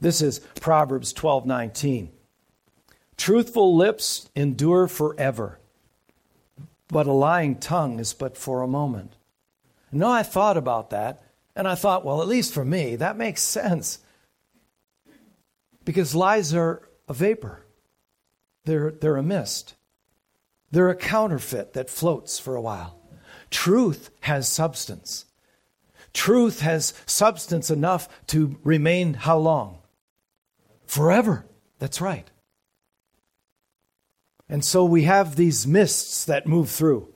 [0.00, 2.10] This is Proverbs 12:19.
[3.16, 5.60] Truthful lips endure forever,
[6.92, 9.16] but a lying tongue is but for a moment.
[9.90, 11.22] No, I thought about that,
[11.56, 13.98] and I thought, well, at least for me, that makes sense.
[15.86, 17.64] Because lies are a vapor,
[18.66, 19.74] they're, they're a mist,
[20.70, 23.00] they're a counterfeit that floats for a while.
[23.50, 25.24] Truth has substance.
[26.12, 29.78] Truth has substance enough to remain how long?
[30.86, 31.46] Forever.
[31.78, 32.30] That's right.
[34.52, 37.08] And so we have these mists that move through.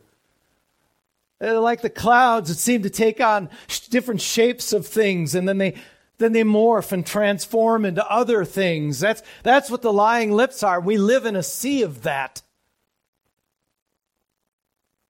[1.38, 3.50] They're like the clouds that seem to take on
[3.90, 5.74] different shapes of things and then they
[6.16, 9.00] then they morph and transform into other things.
[9.00, 10.80] That's, that's what the lying lips are.
[10.80, 12.40] We live in a sea of that.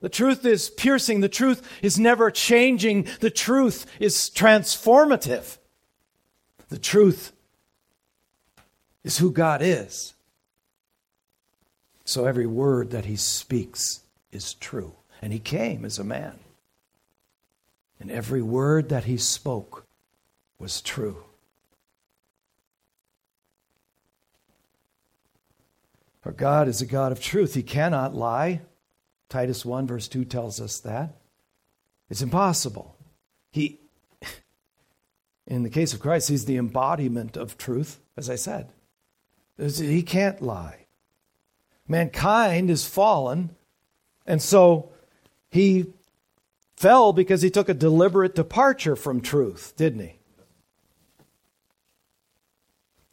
[0.00, 1.20] The truth is piercing.
[1.20, 3.06] The truth is never changing.
[3.20, 5.58] The truth is transformative.
[6.70, 7.30] The truth
[9.04, 10.15] is who God is.
[12.06, 14.94] So every word that he speaks is true.
[15.20, 16.38] And he came as a man.
[17.98, 19.84] And every word that he spoke
[20.56, 21.24] was true.
[26.20, 27.54] For God is a God of truth.
[27.54, 28.60] He cannot lie.
[29.28, 31.16] Titus 1, verse 2 tells us that.
[32.08, 32.96] It's impossible.
[33.50, 33.80] He,
[35.48, 38.68] in the case of Christ, he's the embodiment of truth, as I said.
[39.58, 40.85] He can't lie.
[41.88, 43.50] Mankind is fallen,
[44.26, 44.90] and so
[45.50, 45.86] he
[46.76, 50.18] fell because he took a deliberate departure from truth, didn't he?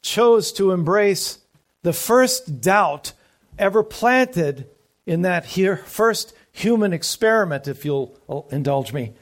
[0.02, 1.40] Chose to embrace
[1.84, 3.14] the first doubt
[3.58, 4.68] ever planted
[5.06, 9.14] in that here first human experiment, if you'll indulge me.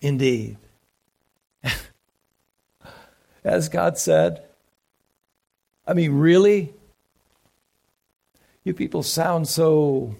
[0.00, 0.56] Indeed.
[3.44, 4.42] As God said,
[5.86, 6.72] I mean, really?
[8.64, 10.16] You people sound so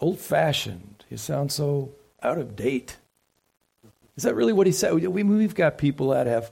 [0.00, 1.04] old fashioned.
[1.08, 2.96] You sound so out of date.
[4.16, 4.92] Is that really what he said?
[4.92, 6.50] We, we've got people that have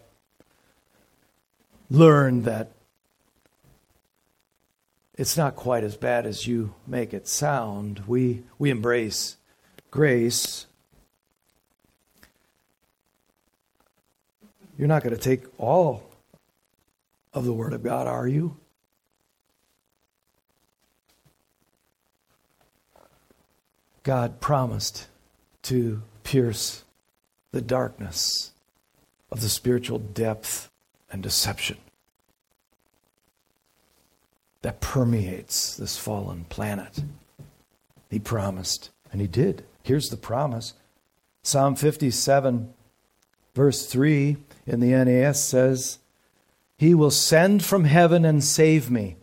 [1.91, 2.73] learned that
[5.17, 8.05] it's not quite as bad as you make it sound.
[8.07, 9.37] We, we embrace
[9.91, 10.67] grace.
[14.79, 16.05] You're not going to take all
[17.35, 18.57] of the Word of God, are you?
[24.09, 25.07] God promised
[25.65, 26.83] to pierce
[27.53, 28.53] the darkness
[29.31, 30.71] of the spiritual depth
[31.13, 31.77] and deception
[34.63, 37.03] that permeates this fallen planet.
[38.09, 39.65] He promised, and he did.
[39.83, 40.73] Here's the promise
[41.43, 42.73] Psalm 57,
[43.55, 45.99] verse 3 in the NAS says,
[46.79, 49.17] He will send from heaven and save me.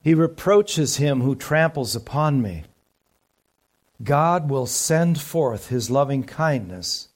[0.00, 2.62] He reproaches him who tramples upon me.
[4.02, 7.08] God will send forth his loving kindness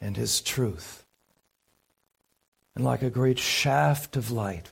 [0.00, 1.04] and his truth.
[2.74, 4.70] And like a great shaft of light,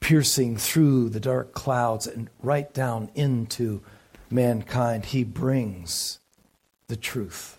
[0.00, 3.82] piercing through the dark clouds and right down into
[4.30, 6.20] mankind, he brings
[6.86, 7.58] the truth.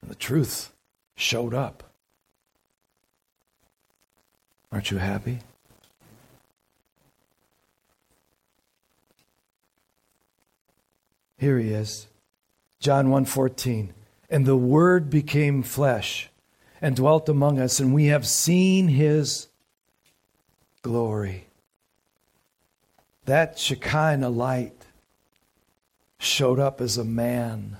[0.00, 0.72] And the truth
[1.16, 1.82] showed up.
[4.70, 5.40] Aren't you happy?
[11.38, 12.06] Here he is.
[12.80, 13.92] John 1:14.
[14.28, 16.30] And the word became flesh
[16.80, 19.48] and dwelt among us and we have seen his
[20.82, 21.46] glory.
[23.24, 24.84] That Shekinah light
[26.18, 27.78] showed up as a man.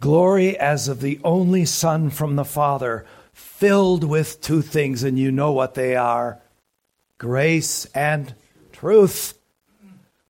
[0.00, 5.32] Glory as of the only Son from the Father, filled with two things, and you
[5.32, 6.40] know what they are
[7.18, 8.34] grace and
[8.72, 9.38] truth.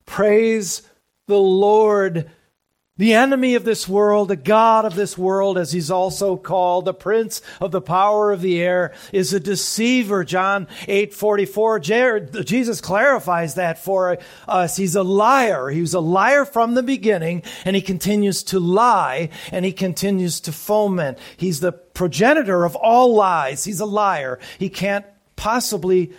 [0.06, 0.82] Praise
[1.26, 2.30] the Lord
[2.96, 6.94] the enemy of this world, the God of this world, as he's also called, the
[6.94, 10.22] prince of the power of the air, is a deceiver.
[10.22, 11.80] John 8 44.
[11.80, 14.76] Jesus clarifies that for us.
[14.76, 15.70] He's a liar.
[15.70, 20.38] He was a liar from the beginning, and he continues to lie, and he continues
[20.42, 21.18] to foment.
[21.36, 23.64] He's the progenitor of all lies.
[23.64, 24.38] He's a liar.
[24.60, 26.12] He can't possibly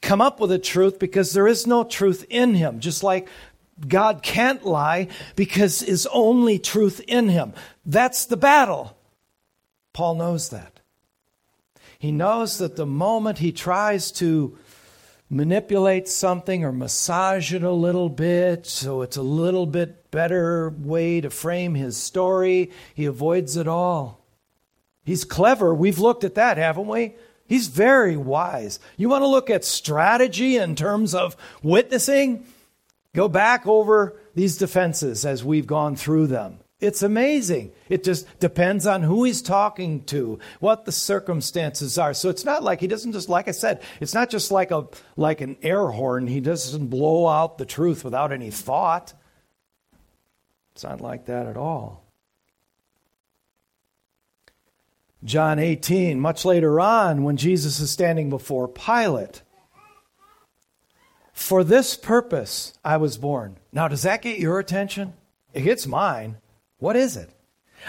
[0.00, 2.78] come up with a truth because there is no truth in him.
[2.78, 3.28] Just like
[3.86, 7.52] God can't lie because is only truth in him.
[7.86, 8.96] That's the battle.
[9.92, 10.80] Paul knows that.
[11.98, 14.56] He knows that the moment he tries to
[15.30, 21.20] manipulate something or massage it a little bit so it's a little bit better way
[21.20, 24.24] to frame his story, he avoids it all.
[25.04, 25.74] He's clever.
[25.74, 27.16] We've looked at that, haven't we?
[27.46, 28.78] He's very wise.
[28.96, 32.46] You want to look at strategy in terms of witnessing?
[33.18, 36.60] Go back over these defenses as we've gone through them.
[36.78, 37.72] It's amazing.
[37.88, 42.14] It just depends on who he's talking to, what the circumstances are.
[42.14, 44.86] So it's not like he doesn't just like I said, it's not just like a
[45.16, 46.28] like an air horn.
[46.28, 49.14] He doesn't blow out the truth without any thought.
[50.76, 52.04] It's not like that at all.
[55.24, 59.42] John 18, much later on, when Jesus is standing before Pilate,
[61.38, 63.58] for this purpose I was born.
[63.72, 65.12] Now, does that get your attention?
[65.54, 66.38] It gets mine.
[66.78, 67.30] What is it?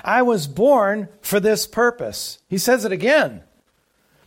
[0.03, 2.37] I was born for this purpose.
[2.47, 3.41] He says it again.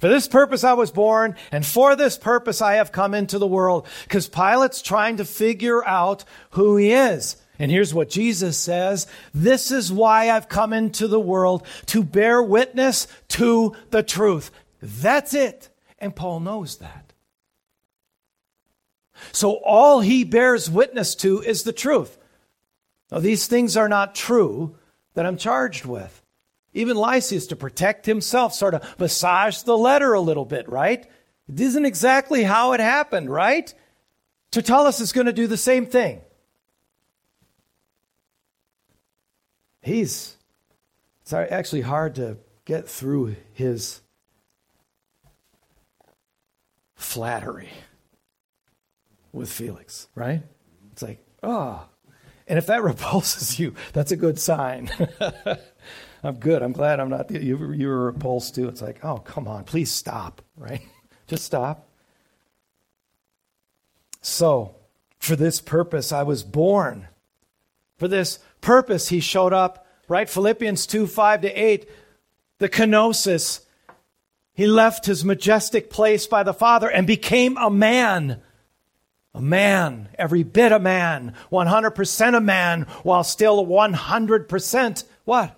[0.01, 3.47] For this purpose I was born, and for this purpose I have come into the
[3.47, 3.87] world.
[4.03, 7.37] Because Pilate's trying to figure out who he is.
[7.61, 12.43] And here's what Jesus says This is why I've come into the world to bear
[12.43, 14.51] witness to the truth.
[14.83, 15.69] That's it.
[16.01, 17.02] And Paul knows that.
[19.31, 22.19] So all he bears witness to is the truth.
[23.11, 24.77] Now, these things are not true
[25.15, 26.23] that I'm charged with.
[26.75, 31.07] Even Lysias, to protect himself, sort of massaged the letter a little bit, right?
[31.49, 33.73] It isn't exactly how it happened, right?
[34.51, 36.23] Tertullus is going to do the same thing.
[39.83, 40.37] He's,
[41.23, 44.01] it's actually hard to get through his
[46.95, 47.69] flattery
[49.33, 50.41] with Felix, right?
[50.41, 50.89] Mm-hmm.
[50.93, 51.87] It's like, oh.
[52.47, 54.91] And if that repulses you, that's a good sign.
[56.25, 56.63] I'm good.
[56.63, 58.69] I'm glad I'm not, you, you were repulsed too.
[58.69, 60.83] It's like, oh, come on, please stop, right?
[61.27, 61.89] Just stop.
[64.21, 64.77] So,
[65.19, 67.09] for this purpose, I was born.
[67.97, 70.29] For this purpose, he showed up, right?
[70.29, 71.89] Philippians 2 5 to 8,
[72.59, 73.65] the kenosis.
[74.55, 78.43] He left his majestic place by the Father and became a man
[79.35, 85.57] a man, every bit a man, 100% a man, while still 100% what?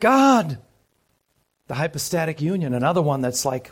[0.00, 0.58] God.
[1.68, 3.70] The hypostatic union, another one that's like,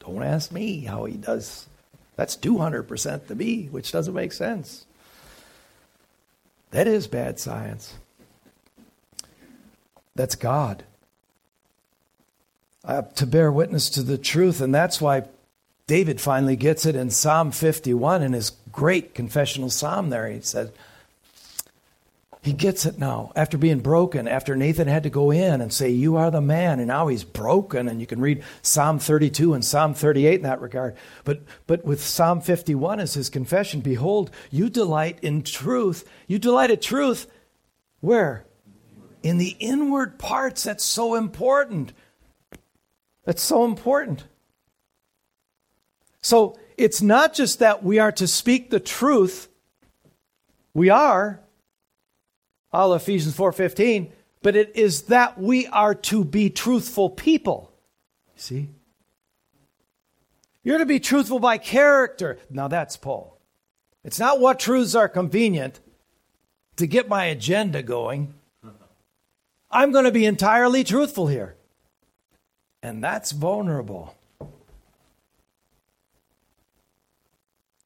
[0.00, 1.66] don't ask me how he does.
[2.16, 4.86] That's 200% to me, which doesn't make sense.
[6.70, 7.94] That is bad science.
[10.14, 10.84] That's God.
[13.16, 15.24] To bear witness to the truth, and that's why
[15.88, 20.28] David finally gets it in Psalm 51 in his great confessional psalm there.
[20.28, 20.70] He said,
[22.42, 25.90] he gets it now after being broken, after Nathan had to go in and say,
[25.90, 27.88] You are the man, and now he's broken.
[27.88, 30.94] And you can read Psalm 32 and Psalm 38 in that regard.
[31.24, 36.08] But, but with Psalm 51 as his confession, Behold, you delight in truth.
[36.28, 37.26] You delight in truth
[38.00, 38.44] where?
[39.22, 40.62] In the inward parts.
[40.62, 41.92] That's so important.
[43.24, 44.24] That's so important.
[46.20, 49.48] So it's not just that we are to speak the truth.
[50.74, 51.40] We are,
[52.72, 54.12] all Ephesians 4:15,
[54.42, 57.72] but it is that we are to be truthful people.
[58.36, 58.68] See?
[60.62, 62.38] You're to be truthful by character.
[62.50, 63.38] Now that's Paul.
[64.04, 65.80] It's not what truths are convenient
[66.76, 68.34] to get my agenda going.
[69.70, 71.56] I'm going to be entirely truthful here.
[72.82, 74.14] And that's vulnerable.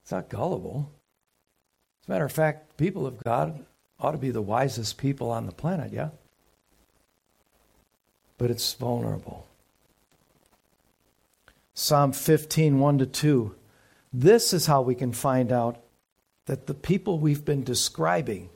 [0.02, 0.90] It's not gullible.
[2.02, 3.64] As a matter of fact, people of God
[4.00, 6.10] ought to be the wisest people on the planet, yeah?
[8.38, 9.46] But it's vulnerable.
[11.74, 13.54] Psalm 15, 1 to 2.
[14.12, 15.80] This is how we can find out
[16.46, 18.50] that the people we've been describing,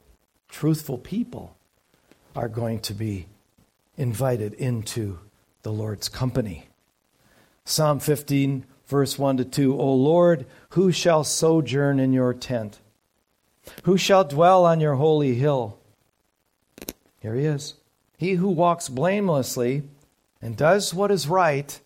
[0.49, 1.57] truthful people,
[2.34, 3.26] are going to be
[3.97, 5.18] invited into
[5.62, 6.68] the Lord's company.
[7.64, 12.78] Psalm 15, verse 1 to 2 O Lord, who shall sojourn in your tent?
[13.82, 15.78] Who shall dwell on your holy hill?
[17.20, 17.74] Here he is.
[18.16, 19.82] He who walks blamelessly
[20.41, 21.78] and does what is right,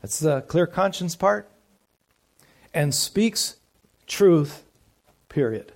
[0.00, 1.50] that's the clear conscience part,
[2.72, 3.56] and speaks
[4.06, 4.62] truth,
[5.28, 5.72] period.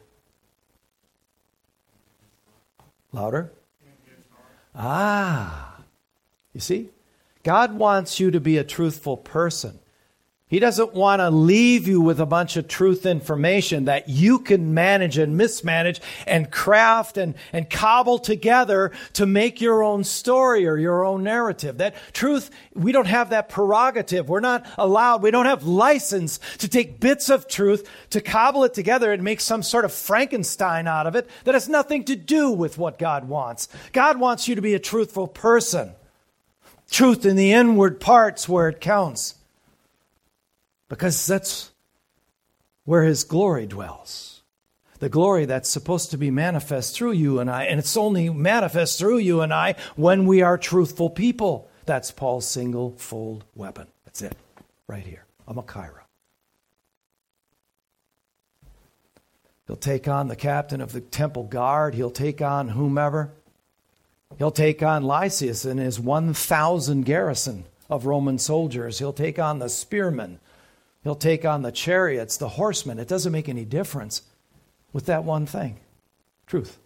[3.13, 3.53] Louder.
[4.75, 5.81] Ah,
[6.53, 6.89] you see?
[7.45, 9.79] God wants you to be a truthful person.
[10.55, 14.73] He doesn't want to leave you with a bunch of truth information that you can
[14.73, 20.79] manage and mismanage and craft and, and cobble together to make your own story or
[20.79, 21.79] your own narrative.
[21.79, 24.29] That truth, we don't have that prerogative.
[24.29, 28.75] We're not allowed, we don't have license to take bits of truth, to cobble it
[28.75, 32.53] together and make some sort of Frankenstein out of it that has nothing to do
[32.53, 33.67] with what God wants.
[33.93, 35.95] God wants you to be a truthful person.
[36.93, 39.35] Truth in the inward parts where it counts
[40.95, 41.73] because that's
[42.85, 44.43] where his glory dwells.
[45.01, 48.99] The glory that's supposed to be manifest through you and I, and it's only manifest
[48.99, 51.69] through you and I when we are truthful people.
[51.85, 53.89] That's Paul's single fold weapon.
[54.05, 54.37] That's it,
[54.87, 55.27] right here.
[55.49, 56.03] I'm a Kyra.
[59.67, 61.95] He'll take on the captain of the temple guard.
[61.95, 63.33] He'll take on whomever.
[64.39, 69.01] He'll take on Lysias and his 1,000 garrison of Roman soldiers.
[69.01, 70.39] He'll take on the spearmen
[71.05, 72.99] He'll take on the chariots, the horsemen.
[72.99, 74.23] It doesn't make any difference
[74.93, 75.79] with that one thing
[76.47, 76.79] truth.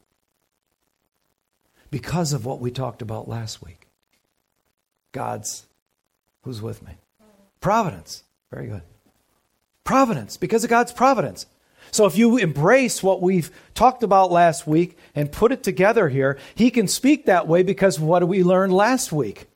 [1.90, 3.86] Because of what we talked about last week.
[5.12, 5.64] God's,
[6.42, 6.92] who's with me?
[7.60, 8.24] Providence.
[8.50, 8.82] Very good.
[9.84, 11.46] Providence, because of God's providence.
[11.90, 16.38] So if you embrace what we've talked about last week and put it together here,
[16.54, 19.46] he can speak that way because what we learned last week?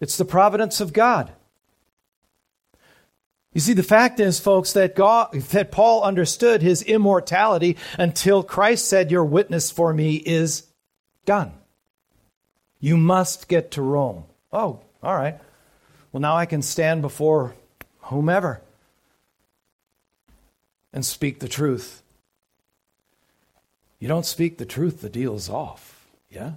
[0.00, 1.32] It's the providence of God.
[3.54, 8.86] You see, the fact is, folks, that God, that Paul understood his immortality until Christ
[8.86, 10.66] said, Your witness for me is
[11.24, 11.52] done.
[12.78, 14.24] You must get to Rome.
[14.52, 15.38] Oh, all right.
[16.12, 17.54] Well, now I can stand before
[18.02, 18.60] whomever
[20.92, 22.02] and speak the truth.
[23.98, 26.06] You don't speak the truth, the deal's off.
[26.30, 26.52] Yeah?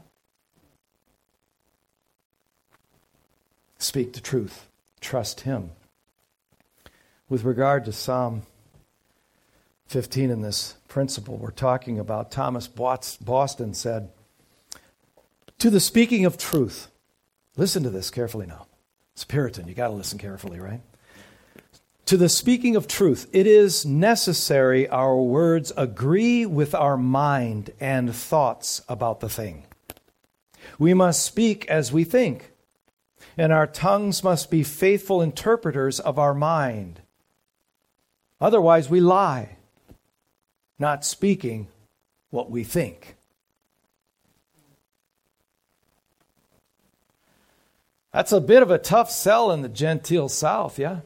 [3.80, 4.68] Speak the truth.
[5.00, 5.72] Trust Him.
[7.32, 8.42] With regard to Psalm
[9.88, 14.10] 15 in this principle we're talking about, Thomas Boston said,
[15.60, 16.90] To the speaking of truth,
[17.56, 18.68] listen to this carefully now.
[19.14, 20.82] It's Puritan, you got to listen carefully, right?
[22.08, 28.14] To the speaking of truth, it is necessary our words agree with our mind and
[28.14, 29.64] thoughts about the thing.
[30.78, 32.52] We must speak as we think,
[33.38, 37.01] and our tongues must be faithful interpreters of our mind.
[38.42, 39.58] Otherwise, we lie,
[40.80, 41.68] not speaking
[42.32, 43.16] what we think.
[48.12, 51.02] That's a bit of a tough sell in the genteel South, yeah?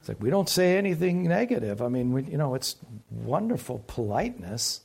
[0.00, 1.82] It's like we don't say anything negative.
[1.82, 2.76] I mean, we, you know, it's
[3.10, 4.80] wonderful politeness.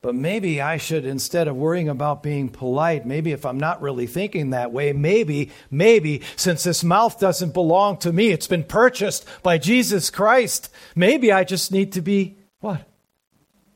[0.00, 4.06] But maybe I should, instead of worrying about being polite, maybe if I'm not really
[4.06, 9.26] thinking that way, maybe, maybe, since this mouth doesn't belong to me, it's been purchased
[9.42, 12.86] by Jesus Christ, maybe I just need to be what?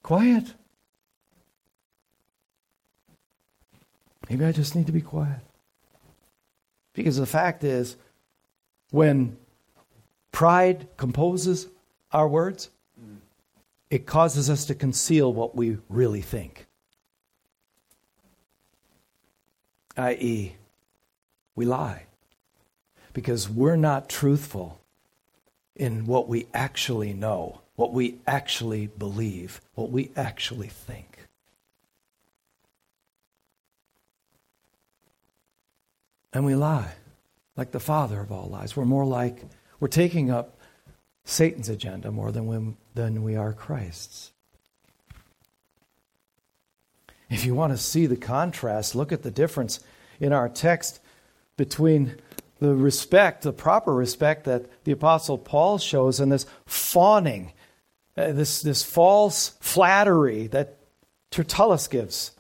[0.03, 0.45] Quiet.
[4.31, 5.41] Maybe I just need to be quiet.
[6.95, 7.97] Because the fact is,
[8.91, 9.37] when
[10.31, 11.66] pride composes
[12.12, 12.70] our words,
[13.93, 16.64] it causes us to conceal what we really think.
[19.99, 20.55] I.e.,
[21.55, 22.05] we lie
[23.12, 24.80] because we're not truthful
[25.76, 31.28] in what we actually know, what we actually believe, what we actually think.
[36.32, 36.95] And we lie
[37.59, 38.74] like the father of all lies.
[38.74, 39.45] We're more like,
[39.80, 40.57] we're taking up
[41.25, 44.33] Satan's agenda more than we, than we are Christ's.
[47.31, 49.81] If you want to see the contrast, look at the difference
[50.20, 51.01] in our text
[51.57, 52.16] between
[52.59, 57.53] the respect, the proper respect that the Apostle Paul shows, and this fawning,
[58.16, 60.79] uh, this, this false flattery that
[61.31, 62.33] Tertullus gives.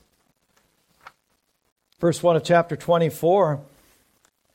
[1.98, 3.62] Verse 1 of chapter 24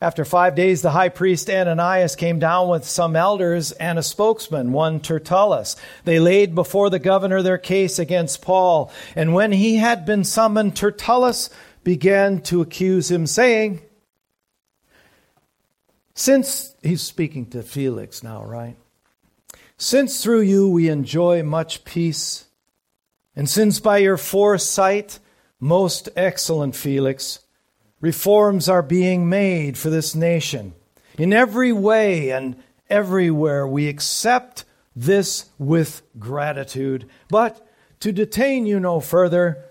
[0.00, 4.70] after five days, the high priest Ananias came down with some elders and a spokesman,
[4.70, 5.74] one Tertullus.
[6.04, 8.92] They laid before the governor their case against Paul.
[9.16, 11.50] And when he had been summoned, Tertullus
[11.82, 13.80] began to accuse him, saying,
[16.14, 18.76] Since, he's speaking to Felix now, right?
[19.78, 22.44] Since through you we enjoy much peace,
[23.34, 25.18] and since by your foresight,
[25.58, 27.40] most excellent Felix,
[28.00, 30.74] Reforms are being made for this nation.
[31.16, 32.56] In every way and
[32.88, 37.08] everywhere, we accept this with gratitude.
[37.28, 37.66] But
[38.00, 39.64] to detain you no further,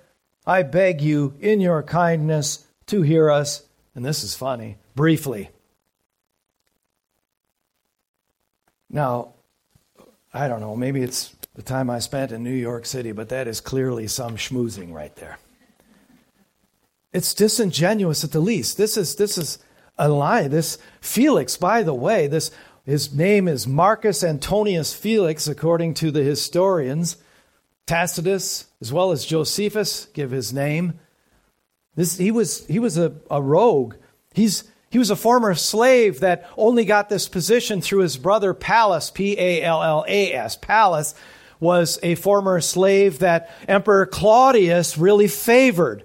[0.46, 3.64] I beg you, in your kindness, to hear us,
[3.96, 5.50] and this is funny, briefly.
[8.90, 9.34] Now,
[10.34, 13.48] I don't know, maybe it's the time I spent in New York City, but that
[13.48, 15.38] is clearly some schmoozing right there.
[17.14, 18.78] It's disingenuous at the least.
[18.78, 19.60] This is this is
[19.98, 20.48] a lie.
[20.48, 22.52] This Felix, by the way, this
[22.86, 27.18] his name is Marcus Antonius Felix, according to the historians.
[27.86, 31.00] Tacitus, as well as Josephus, give his name.
[31.96, 33.96] This, he was, he was a, a rogue.
[34.34, 39.10] He's, he was a former slave that only got this position through his brother Pallas,
[39.10, 40.58] P A L L A S.
[40.58, 41.16] Pallas
[41.60, 46.04] was a former slave that Emperor Claudius really favored.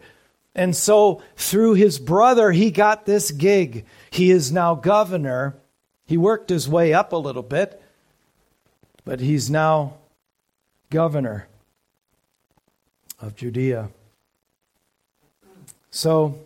[0.55, 3.87] And so through his brother, he got this gig.
[4.11, 5.57] He is now governor.
[6.05, 7.83] He worked his way up a little bit,
[9.05, 9.95] but he's now
[10.91, 11.49] governor
[13.21, 13.89] of Judea.
[15.91, 16.39] So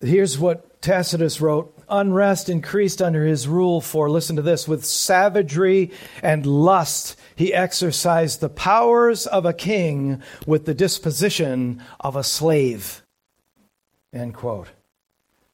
[0.00, 5.92] here's what Tacitus wrote Unrest increased under his rule, for, listen to this, with savagery
[6.22, 13.02] and lust he exercised the powers of a king with the disposition of a slave.
[14.12, 14.68] End quote.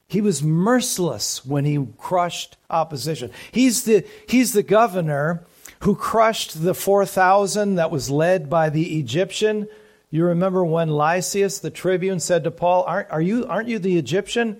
[0.07, 3.31] He was merciless when he crushed opposition.
[3.51, 5.45] He's the, he's the governor
[5.81, 9.67] who crushed the 4,000 that was led by the Egyptian.
[10.09, 13.97] You remember when Lysias, the tribune, said to Paul, Aren't, are you, aren't you the
[13.97, 14.59] Egyptian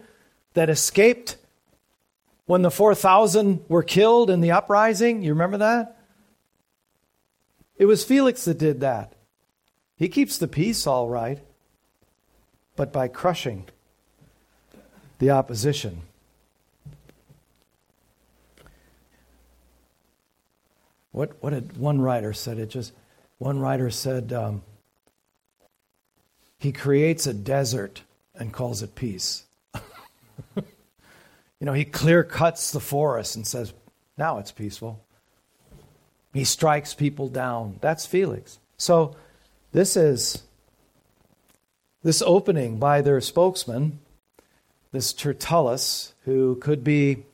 [0.54, 1.38] that escaped
[2.50, 5.22] when the 4,000 were killed in the uprising.
[5.22, 6.00] You remember that?
[7.78, 9.14] It was Felix that did that.
[9.98, 11.38] He keeps the peace all right,
[12.76, 13.68] but by crushing
[15.20, 16.02] the opposition.
[21.12, 22.58] What, what did one writer said?
[22.58, 22.94] It just
[23.38, 24.64] one writer said um,
[26.58, 28.02] he creates a desert
[28.34, 29.44] and calls it peace.
[31.60, 33.74] you know, he clear cuts the forest and says,
[34.18, 35.04] now it's peaceful.
[36.34, 37.78] He strikes people down.
[37.82, 38.60] That's Felix.
[38.78, 39.16] So
[39.72, 40.44] this is
[42.02, 44.00] this opening by their spokesman,
[44.92, 47.26] this Tertullus, who could be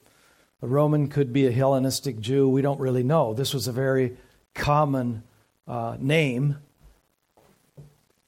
[0.62, 2.50] a Roman, could be a Hellenistic Jew.
[2.50, 3.34] We don't really know.
[3.34, 4.18] This was a very
[4.56, 5.24] common
[5.68, 6.58] uh, name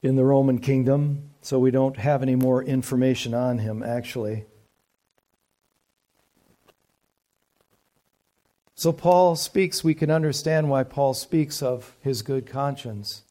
[0.02, 4.44] in the Roman kingdom, so we don't have any more information on him, actually.
[8.78, 13.24] So Paul speaks, we can understand why Paul speaks of his good conscience.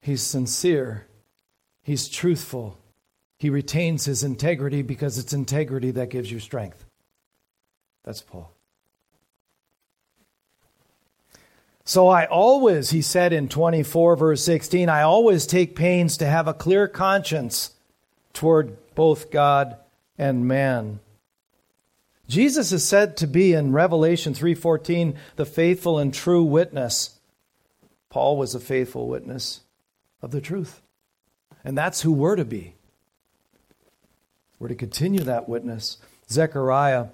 [0.00, 1.08] He's sincere,
[1.82, 2.78] he's truthful,
[3.40, 6.84] he retains his integrity because it's integrity that gives you strength.
[8.04, 8.52] That's Paul.
[11.84, 16.46] So I always, he said in 24, verse 16, I always take pains to have
[16.46, 17.72] a clear conscience
[18.32, 19.76] toward both God
[20.16, 21.00] and man.
[22.28, 27.18] Jesus is said to be in Revelation 3:14 the faithful and true witness.
[28.10, 29.60] Paul was a faithful witness
[30.20, 30.80] of the truth.
[31.64, 32.74] And that's who we're to be.
[34.58, 35.98] We're to continue that witness.
[36.30, 37.06] Zechariah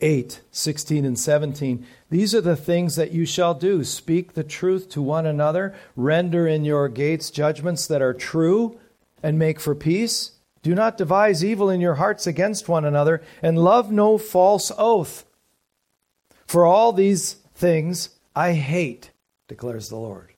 [0.00, 1.86] 8, 16 and 17.
[2.10, 3.84] These are the things that you shall do.
[3.84, 8.78] Speak the truth to one another, render in your gates judgments that are true,
[9.22, 10.32] and make for peace.
[10.62, 15.24] Do not devise evil in your hearts against one another, and love no false oath.
[16.46, 19.10] For all these things I hate,
[19.48, 20.32] declares the Lord.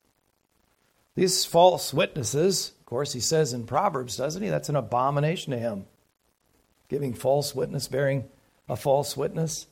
[1.15, 4.49] These false witnesses, of course, he says in Proverbs, doesn't he?
[4.49, 5.87] That's an abomination to him.
[6.89, 8.25] Giving false witness, bearing
[8.69, 9.67] a false witness.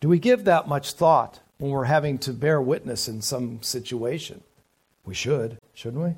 [0.00, 4.42] Do we give that much thought when we're having to bear witness in some situation?
[5.04, 6.14] We should, shouldn't we?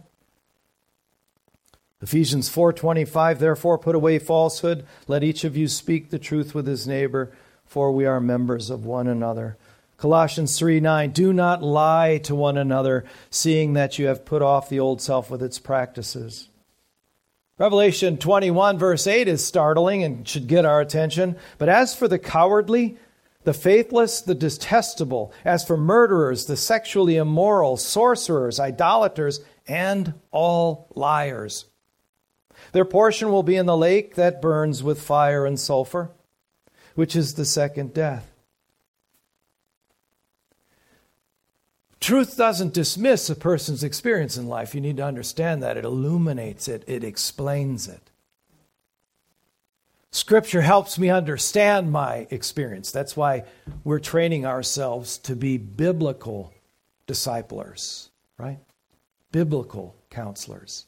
[2.03, 6.87] Ephesians 4:25 Therefore put away falsehood let each of you speak the truth with his
[6.87, 7.31] neighbor
[7.65, 9.57] for we are members of one another.
[9.97, 14.81] Colossians 3:9 Do not lie to one another seeing that you have put off the
[14.81, 16.49] old self with its practices.
[17.57, 22.19] Revelation 21 verse 8 is startling and should get our attention, but as for the
[22.19, 22.99] cowardly
[23.45, 31.65] the faithless, the detestable, as for murderers, the sexually immoral, sorcerers, idolaters, and all liars
[32.73, 36.11] their portion will be in the lake that burns with fire and sulfur,
[36.95, 38.29] which is the second death.
[42.01, 44.75] Truth doesn't dismiss a person's experience in life.
[44.75, 45.77] You need to understand that.
[45.77, 48.11] It illuminates it, it explains it.
[50.11, 52.91] Scripture helps me understand my experience.
[52.91, 53.45] That's why
[53.85, 56.53] we're training ourselves to be biblical
[57.07, 58.59] disciplers, right?
[59.31, 60.87] Biblical counselors.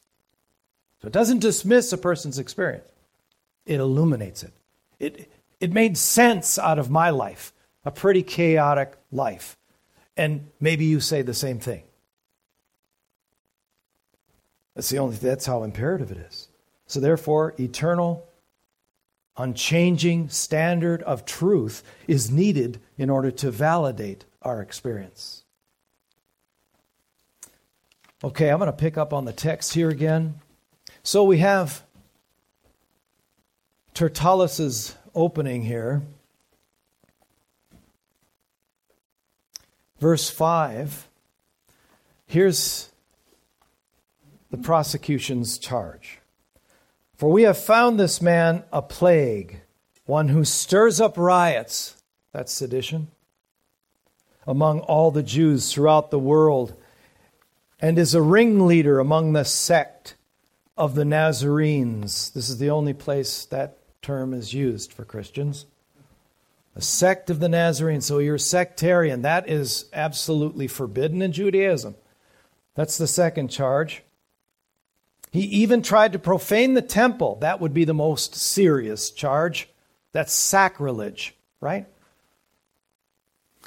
[1.01, 2.87] So it doesn't dismiss a person's experience,
[3.65, 4.53] it illuminates it.
[4.99, 9.57] It, it made sense out of my life, a pretty chaotic life.
[10.17, 11.83] And maybe you say the same thing.
[14.75, 16.49] That's the only that's how imperative it is.
[16.87, 18.27] So therefore, eternal,
[19.37, 25.43] unchanging standard of truth is needed in order to validate our experience.
[28.23, 30.35] Okay, I'm going to pick up on the text here again.
[31.07, 31.83] So we have
[33.93, 36.01] Tertullus's opening here.
[39.99, 41.07] Verse 5.
[42.25, 42.89] Here's
[44.49, 46.21] the prosecution's charge.
[47.15, 49.61] For we have found this man a plague,
[50.07, 52.01] one who stirs up riots,
[52.33, 53.09] that's sedition,
[54.47, 56.75] among all the Jews throughout the world,
[57.79, 60.14] and is a ringleader among the sect
[60.77, 62.31] of the Nazarenes.
[62.31, 65.65] This is the only place that term is used for Christians.
[66.75, 68.05] A sect of the Nazarenes.
[68.05, 69.21] So you're sectarian.
[69.21, 71.95] That is absolutely forbidden in Judaism.
[72.75, 74.03] That's the second charge.
[75.31, 77.37] He even tried to profane the temple.
[77.41, 79.69] That would be the most serious charge.
[80.11, 81.87] That's sacrilege, right?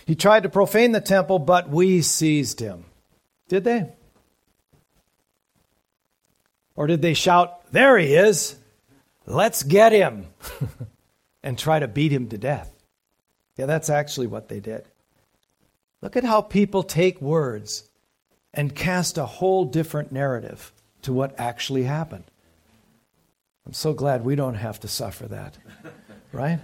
[0.07, 2.85] He tried to profane the temple, but we seized him.
[3.49, 3.93] Did they?
[6.79, 8.55] Or did they shout, There he is!
[9.26, 10.29] Let's get him!
[11.43, 12.72] and try to beat him to death.
[13.57, 14.85] Yeah, that's actually what they did.
[16.03, 17.89] Look at how people take words
[18.55, 20.72] and cast a whole different narrative
[21.03, 22.26] to what actually happened.
[23.66, 25.59] I'm so glad we don't have to suffer that,
[26.33, 26.61] right?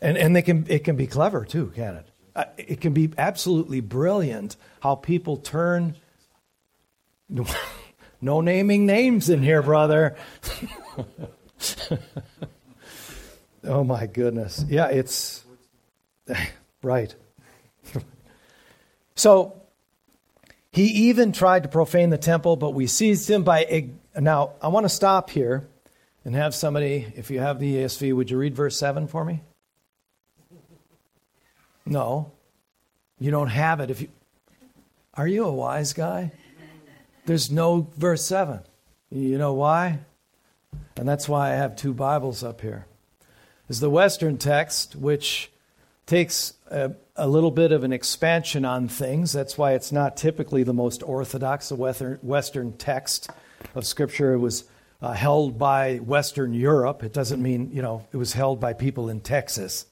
[0.00, 2.06] And, and they can, it can be clever too, can it?
[2.36, 5.96] Uh, it can be absolutely brilliant how people turn.
[8.24, 10.16] no naming names in here, brother.
[13.64, 14.64] oh my goodness.
[14.66, 15.44] Yeah, it's
[16.82, 17.14] right.
[19.14, 19.60] so
[20.72, 23.90] he even tried to profane the temple, but we seized him by.
[24.18, 25.68] Now, I want to stop here
[26.24, 29.42] and have somebody, if you have the ESV, would you read verse 7 for me?
[31.84, 32.32] No.
[33.18, 34.08] You don't have it if you
[35.12, 36.32] Are you a wise guy?
[37.26, 38.60] There's no verse 7.
[39.10, 40.00] You know why?
[40.96, 42.86] And that's why I have two Bibles up here.
[43.68, 45.50] Is the Western text, which
[46.06, 49.32] takes a, a, little bit of an expansion on things.
[49.32, 51.70] That's why it's not typically the most orthodox.
[51.70, 53.30] The Western text
[53.74, 54.64] of Scripture It was
[55.00, 57.02] uh, held by Western Europe.
[57.02, 59.86] It doesn't mean, you know, it was held by people in Texas.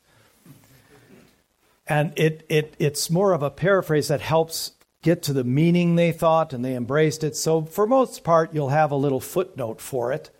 [1.86, 4.72] And it, it, it's more of a paraphrase that helps
[5.02, 7.36] get to the meaning they thought and they embraced it.
[7.36, 10.30] So, for most part, you'll have a little footnote for it.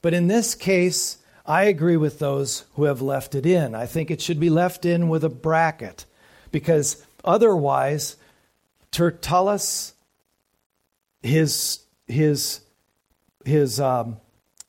[0.00, 3.74] But in this case, I agree with those who have left it in.
[3.74, 6.04] I think it should be left in with a bracket
[6.52, 8.16] because otherwise,
[8.92, 9.94] Tertullus,
[11.22, 12.60] his, his,
[13.44, 14.18] his um,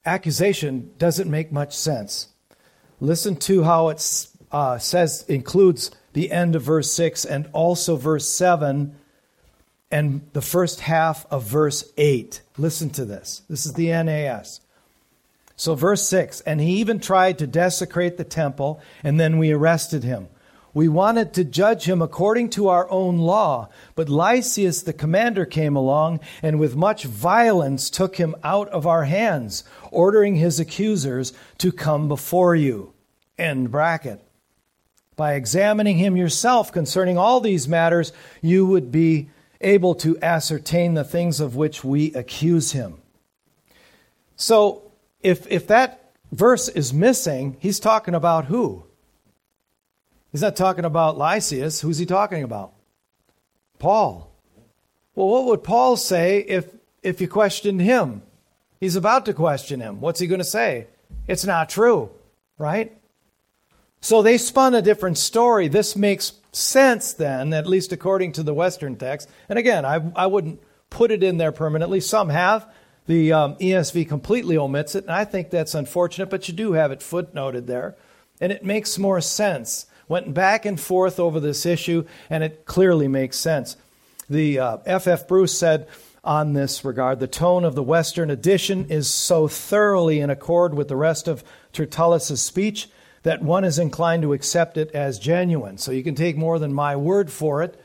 [0.05, 2.29] accusation doesn't make much sense.
[2.99, 8.27] Listen to how it uh, says, includes the end of verse 6 and also verse
[8.27, 8.95] 7
[9.91, 12.41] and the first half of verse 8.
[12.57, 13.41] Listen to this.
[13.49, 14.61] This is the NAS.
[15.55, 20.03] So, verse 6 And he even tried to desecrate the temple, and then we arrested
[20.03, 20.27] him.
[20.73, 25.75] We wanted to judge him according to our own law, but Lysias the commander came
[25.75, 31.71] along and with much violence took him out of our hands, ordering his accusers to
[31.71, 32.93] come before you.
[33.37, 34.21] End bracket.
[35.15, 39.29] By examining him yourself concerning all these matters, you would be
[39.61, 42.95] able to ascertain the things of which we accuse him.
[44.35, 44.83] So,
[45.21, 48.85] if, if that verse is missing, he's talking about who?
[50.31, 51.81] He's not talking about Lysias.
[51.81, 52.73] Who's he talking about?
[53.79, 54.31] Paul.
[55.15, 56.67] Well, what would Paul say if,
[57.01, 58.21] if you questioned him?
[58.79, 59.99] He's about to question him.
[59.99, 60.87] What's he going to say?
[61.27, 62.11] It's not true,
[62.57, 62.95] right?
[64.01, 65.67] So they spun a different story.
[65.67, 69.29] This makes sense then, at least according to the Western text.
[69.47, 71.99] And again, I, I wouldn't put it in there permanently.
[71.99, 72.71] Some have.
[73.05, 76.91] The um, ESV completely omits it, and I think that's unfortunate, but you do have
[76.91, 77.95] it footnoted there.
[78.39, 79.87] And it makes more sense.
[80.07, 83.77] Went back and forth over this issue, and it clearly makes sense.
[84.29, 85.07] The F.F.
[85.07, 85.27] Uh, F.
[85.27, 85.87] Bruce said
[86.23, 90.87] on this regard the tone of the Western edition is so thoroughly in accord with
[90.87, 91.43] the rest of
[91.73, 92.89] Tertullus's speech
[93.23, 95.77] that one is inclined to accept it as genuine.
[95.77, 97.79] So you can take more than my word for it.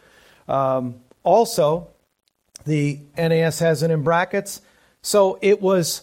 [0.48, 1.88] Um, also,
[2.64, 4.60] the NAS has it in brackets.
[5.02, 6.02] So it was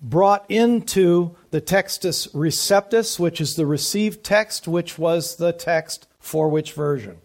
[0.00, 6.48] brought into the Textus Receptus, which is the received text, which was the text for
[6.48, 7.18] which version?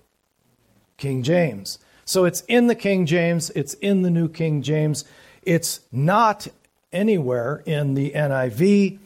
[0.97, 1.79] King James.
[2.05, 5.05] So it's in the King James, it's in the New King James.
[5.43, 6.47] It's not
[6.91, 8.99] anywhere in the NIV,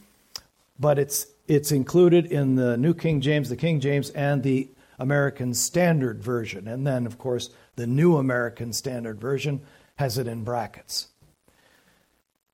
[0.79, 4.69] but it's it's included in the New King James, the King James, and the
[4.99, 6.67] American Standard Version.
[6.67, 9.61] And then, of course, the New American Standard Version
[9.95, 11.07] has it in brackets.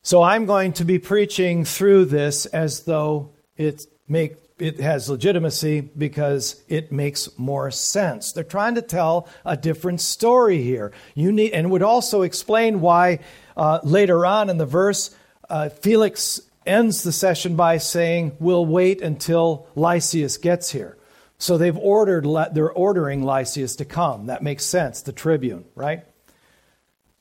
[0.02, 5.82] So I'm going to be preaching through this as though it make it has legitimacy
[5.82, 8.34] because it makes more sense.
[8.34, 10.92] They're trying to tell a different story here.
[11.16, 13.20] You need, and would also explain why
[13.56, 15.16] uh, later on in the verse,
[15.50, 20.98] uh, Felix ends the session by saying, We'll wait until Lysias gets here.
[21.38, 24.28] So they've ordered, they're ordering Lysias to come.
[24.28, 26.04] That makes sense, the tribune, right?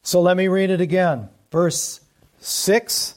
[0.02, 1.28] So let me read it again.
[1.50, 2.00] Verse
[2.40, 3.14] 6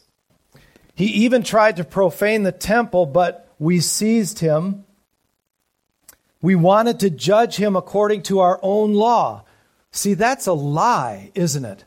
[0.96, 4.86] He even tried to profane the temple, but we seized him.
[6.42, 9.44] We wanted to judge him according to our own law.
[9.92, 11.86] See, that's a lie, isn't it?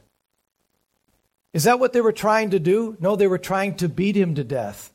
[1.55, 2.97] Is that what they were trying to do?
[2.99, 4.93] No, they were trying to beat him to death.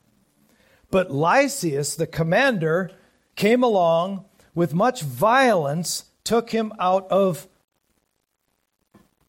[0.91, 2.91] But Lysias, the commander,
[3.37, 7.47] came along with much violence, took him out of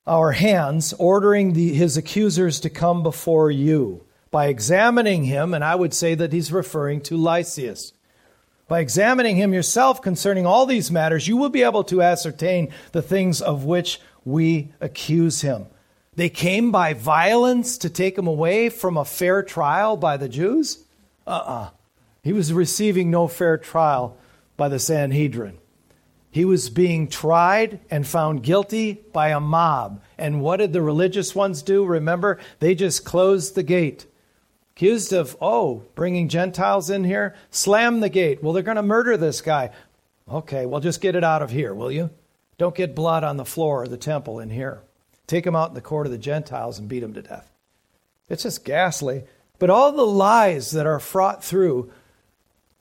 [0.08, 4.04] our hands, ordering the, his accusers to come before you.
[4.32, 7.92] By examining him, and I would say that he's referring to Lysias,
[8.66, 13.02] By examining him yourself concerning all these matters, you will be able to ascertain the
[13.02, 15.66] things of which we accuse him.
[16.20, 20.84] They came by violence to take him away from a fair trial by the Jews?
[21.26, 21.52] Uh uh-uh.
[21.52, 21.70] uh
[22.22, 24.18] He was receiving no fair trial
[24.58, 25.56] by the Sanhedrin.
[26.30, 30.02] He was being tried and found guilty by a mob.
[30.18, 31.86] And what did the religious ones do?
[31.86, 34.04] Remember, they just closed the gate.
[34.76, 37.34] Accused of, oh, bringing Gentiles in here?
[37.50, 38.42] Slam the gate.
[38.42, 39.70] Well, they're going to murder this guy.
[40.30, 42.10] Okay, well, just get it out of here, will you?
[42.58, 44.82] Don't get blood on the floor of the temple in here.
[45.30, 47.52] Take him out in the court of the Gentiles and beat him to death.
[48.28, 49.22] It's just ghastly.
[49.60, 51.92] But all the lies that are fraught through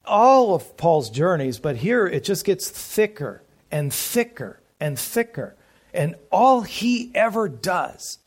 [0.04, 5.58] all of Paul's journeys, but here it just gets thicker and thicker and thicker.
[5.94, 8.18] And all he ever does,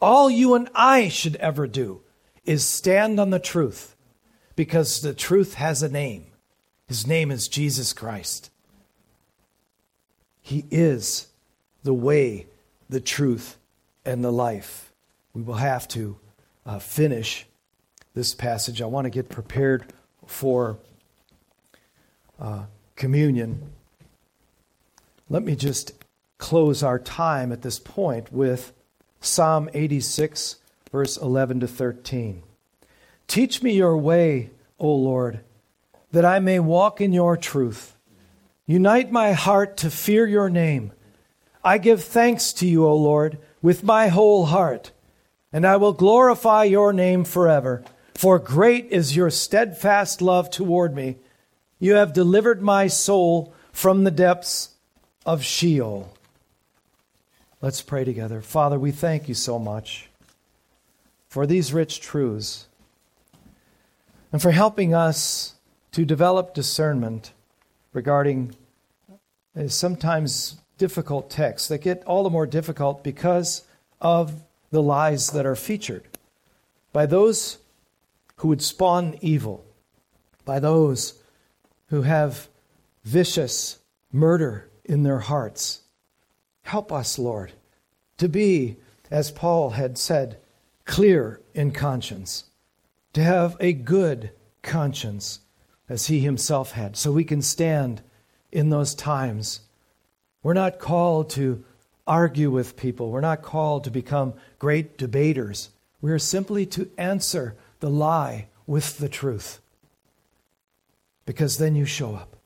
[0.00, 2.00] all you and I should ever do,
[2.46, 3.94] is stand on the truth
[4.56, 6.28] because the truth has a name.
[6.88, 8.50] His name is Jesus Christ.
[10.40, 11.26] He is
[11.82, 12.46] the way,
[12.90, 13.56] the truth,
[14.04, 14.92] and the life.
[15.32, 16.18] We will have to
[16.66, 17.46] uh, finish
[18.14, 18.82] this passage.
[18.82, 19.92] I want to get prepared
[20.26, 20.78] for
[22.40, 22.64] uh,
[22.96, 23.70] communion.
[25.28, 25.92] Let me just
[26.38, 28.72] close our time at this point with
[29.20, 30.56] Psalm 86,
[30.90, 32.42] verse 11 to 13.
[33.28, 35.40] Teach me your way, O Lord,
[36.10, 37.94] that I may walk in your truth.
[38.66, 40.92] Unite my heart to fear your name.
[41.62, 44.92] I give thanks to you, O Lord, with my whole heart,
[45.52, 47.84] and I will glorify your name forever.
[48.14, 51.16] For great is your steadfast love toward me.
[51.78, 54.70] You have delivered my soul from the depths
[55.26, 56.12] of Sheol.
[57.60, 58.40] Let's pray together.
[58.40, 60.08] Father, we thank you so much
[61.28, 62.66] for these rich truths
[64.32, 65.54] and for helping us
[65.92, 67.32] to develop discernment
[67.92, 68.54] regarding
[69.56, 73.66] uh, sometimes difficult texts that get all the more difficult because
[74.00, 74.32] of
[74.70, 76.08] the lies that are featured
[76.90, 77.58] by those
[78.36, 79.62] who would spawn evil,
[80.46, 81.20] by those
[81.88, 82.48] who have
[83.04, 83.78] vicious
[84.10, 85.82] murder in their hearts.
[86.62, 87.52] Help us, Lord,
[88.16, 88.76] to be,
[89.10, 90.38] as Paul had said,
[90.86, 92.44] clear in conscience,
[93.12, 94.30] to have a good
[94.62, 95.40] conscience,
[95.90, 98.00] as he himself had, so we can stand
[98.50, 99.60] in those times.
[100.42, 101.64] We're not called to
[102.06, 105.70] argue with people, we're not called to become great debaters.
[106.00, 109.60] We are simply to answer the lie with the truth
[111.26, 112.36] because then you show up.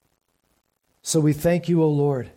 [1.02, 2.30] So we thank you, O Lord,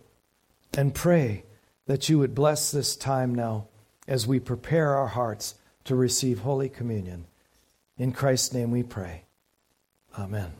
[0.77, 1.43] and pray
[1.87, 3.67] that you would bless this time now
[4.07, 5.55] as we prepare our hearts
[5.85, 7.25] to receive Holy Communion.
[7.97, 9.23] In Christ's name we pray.
[10.17, 10.51] Amen.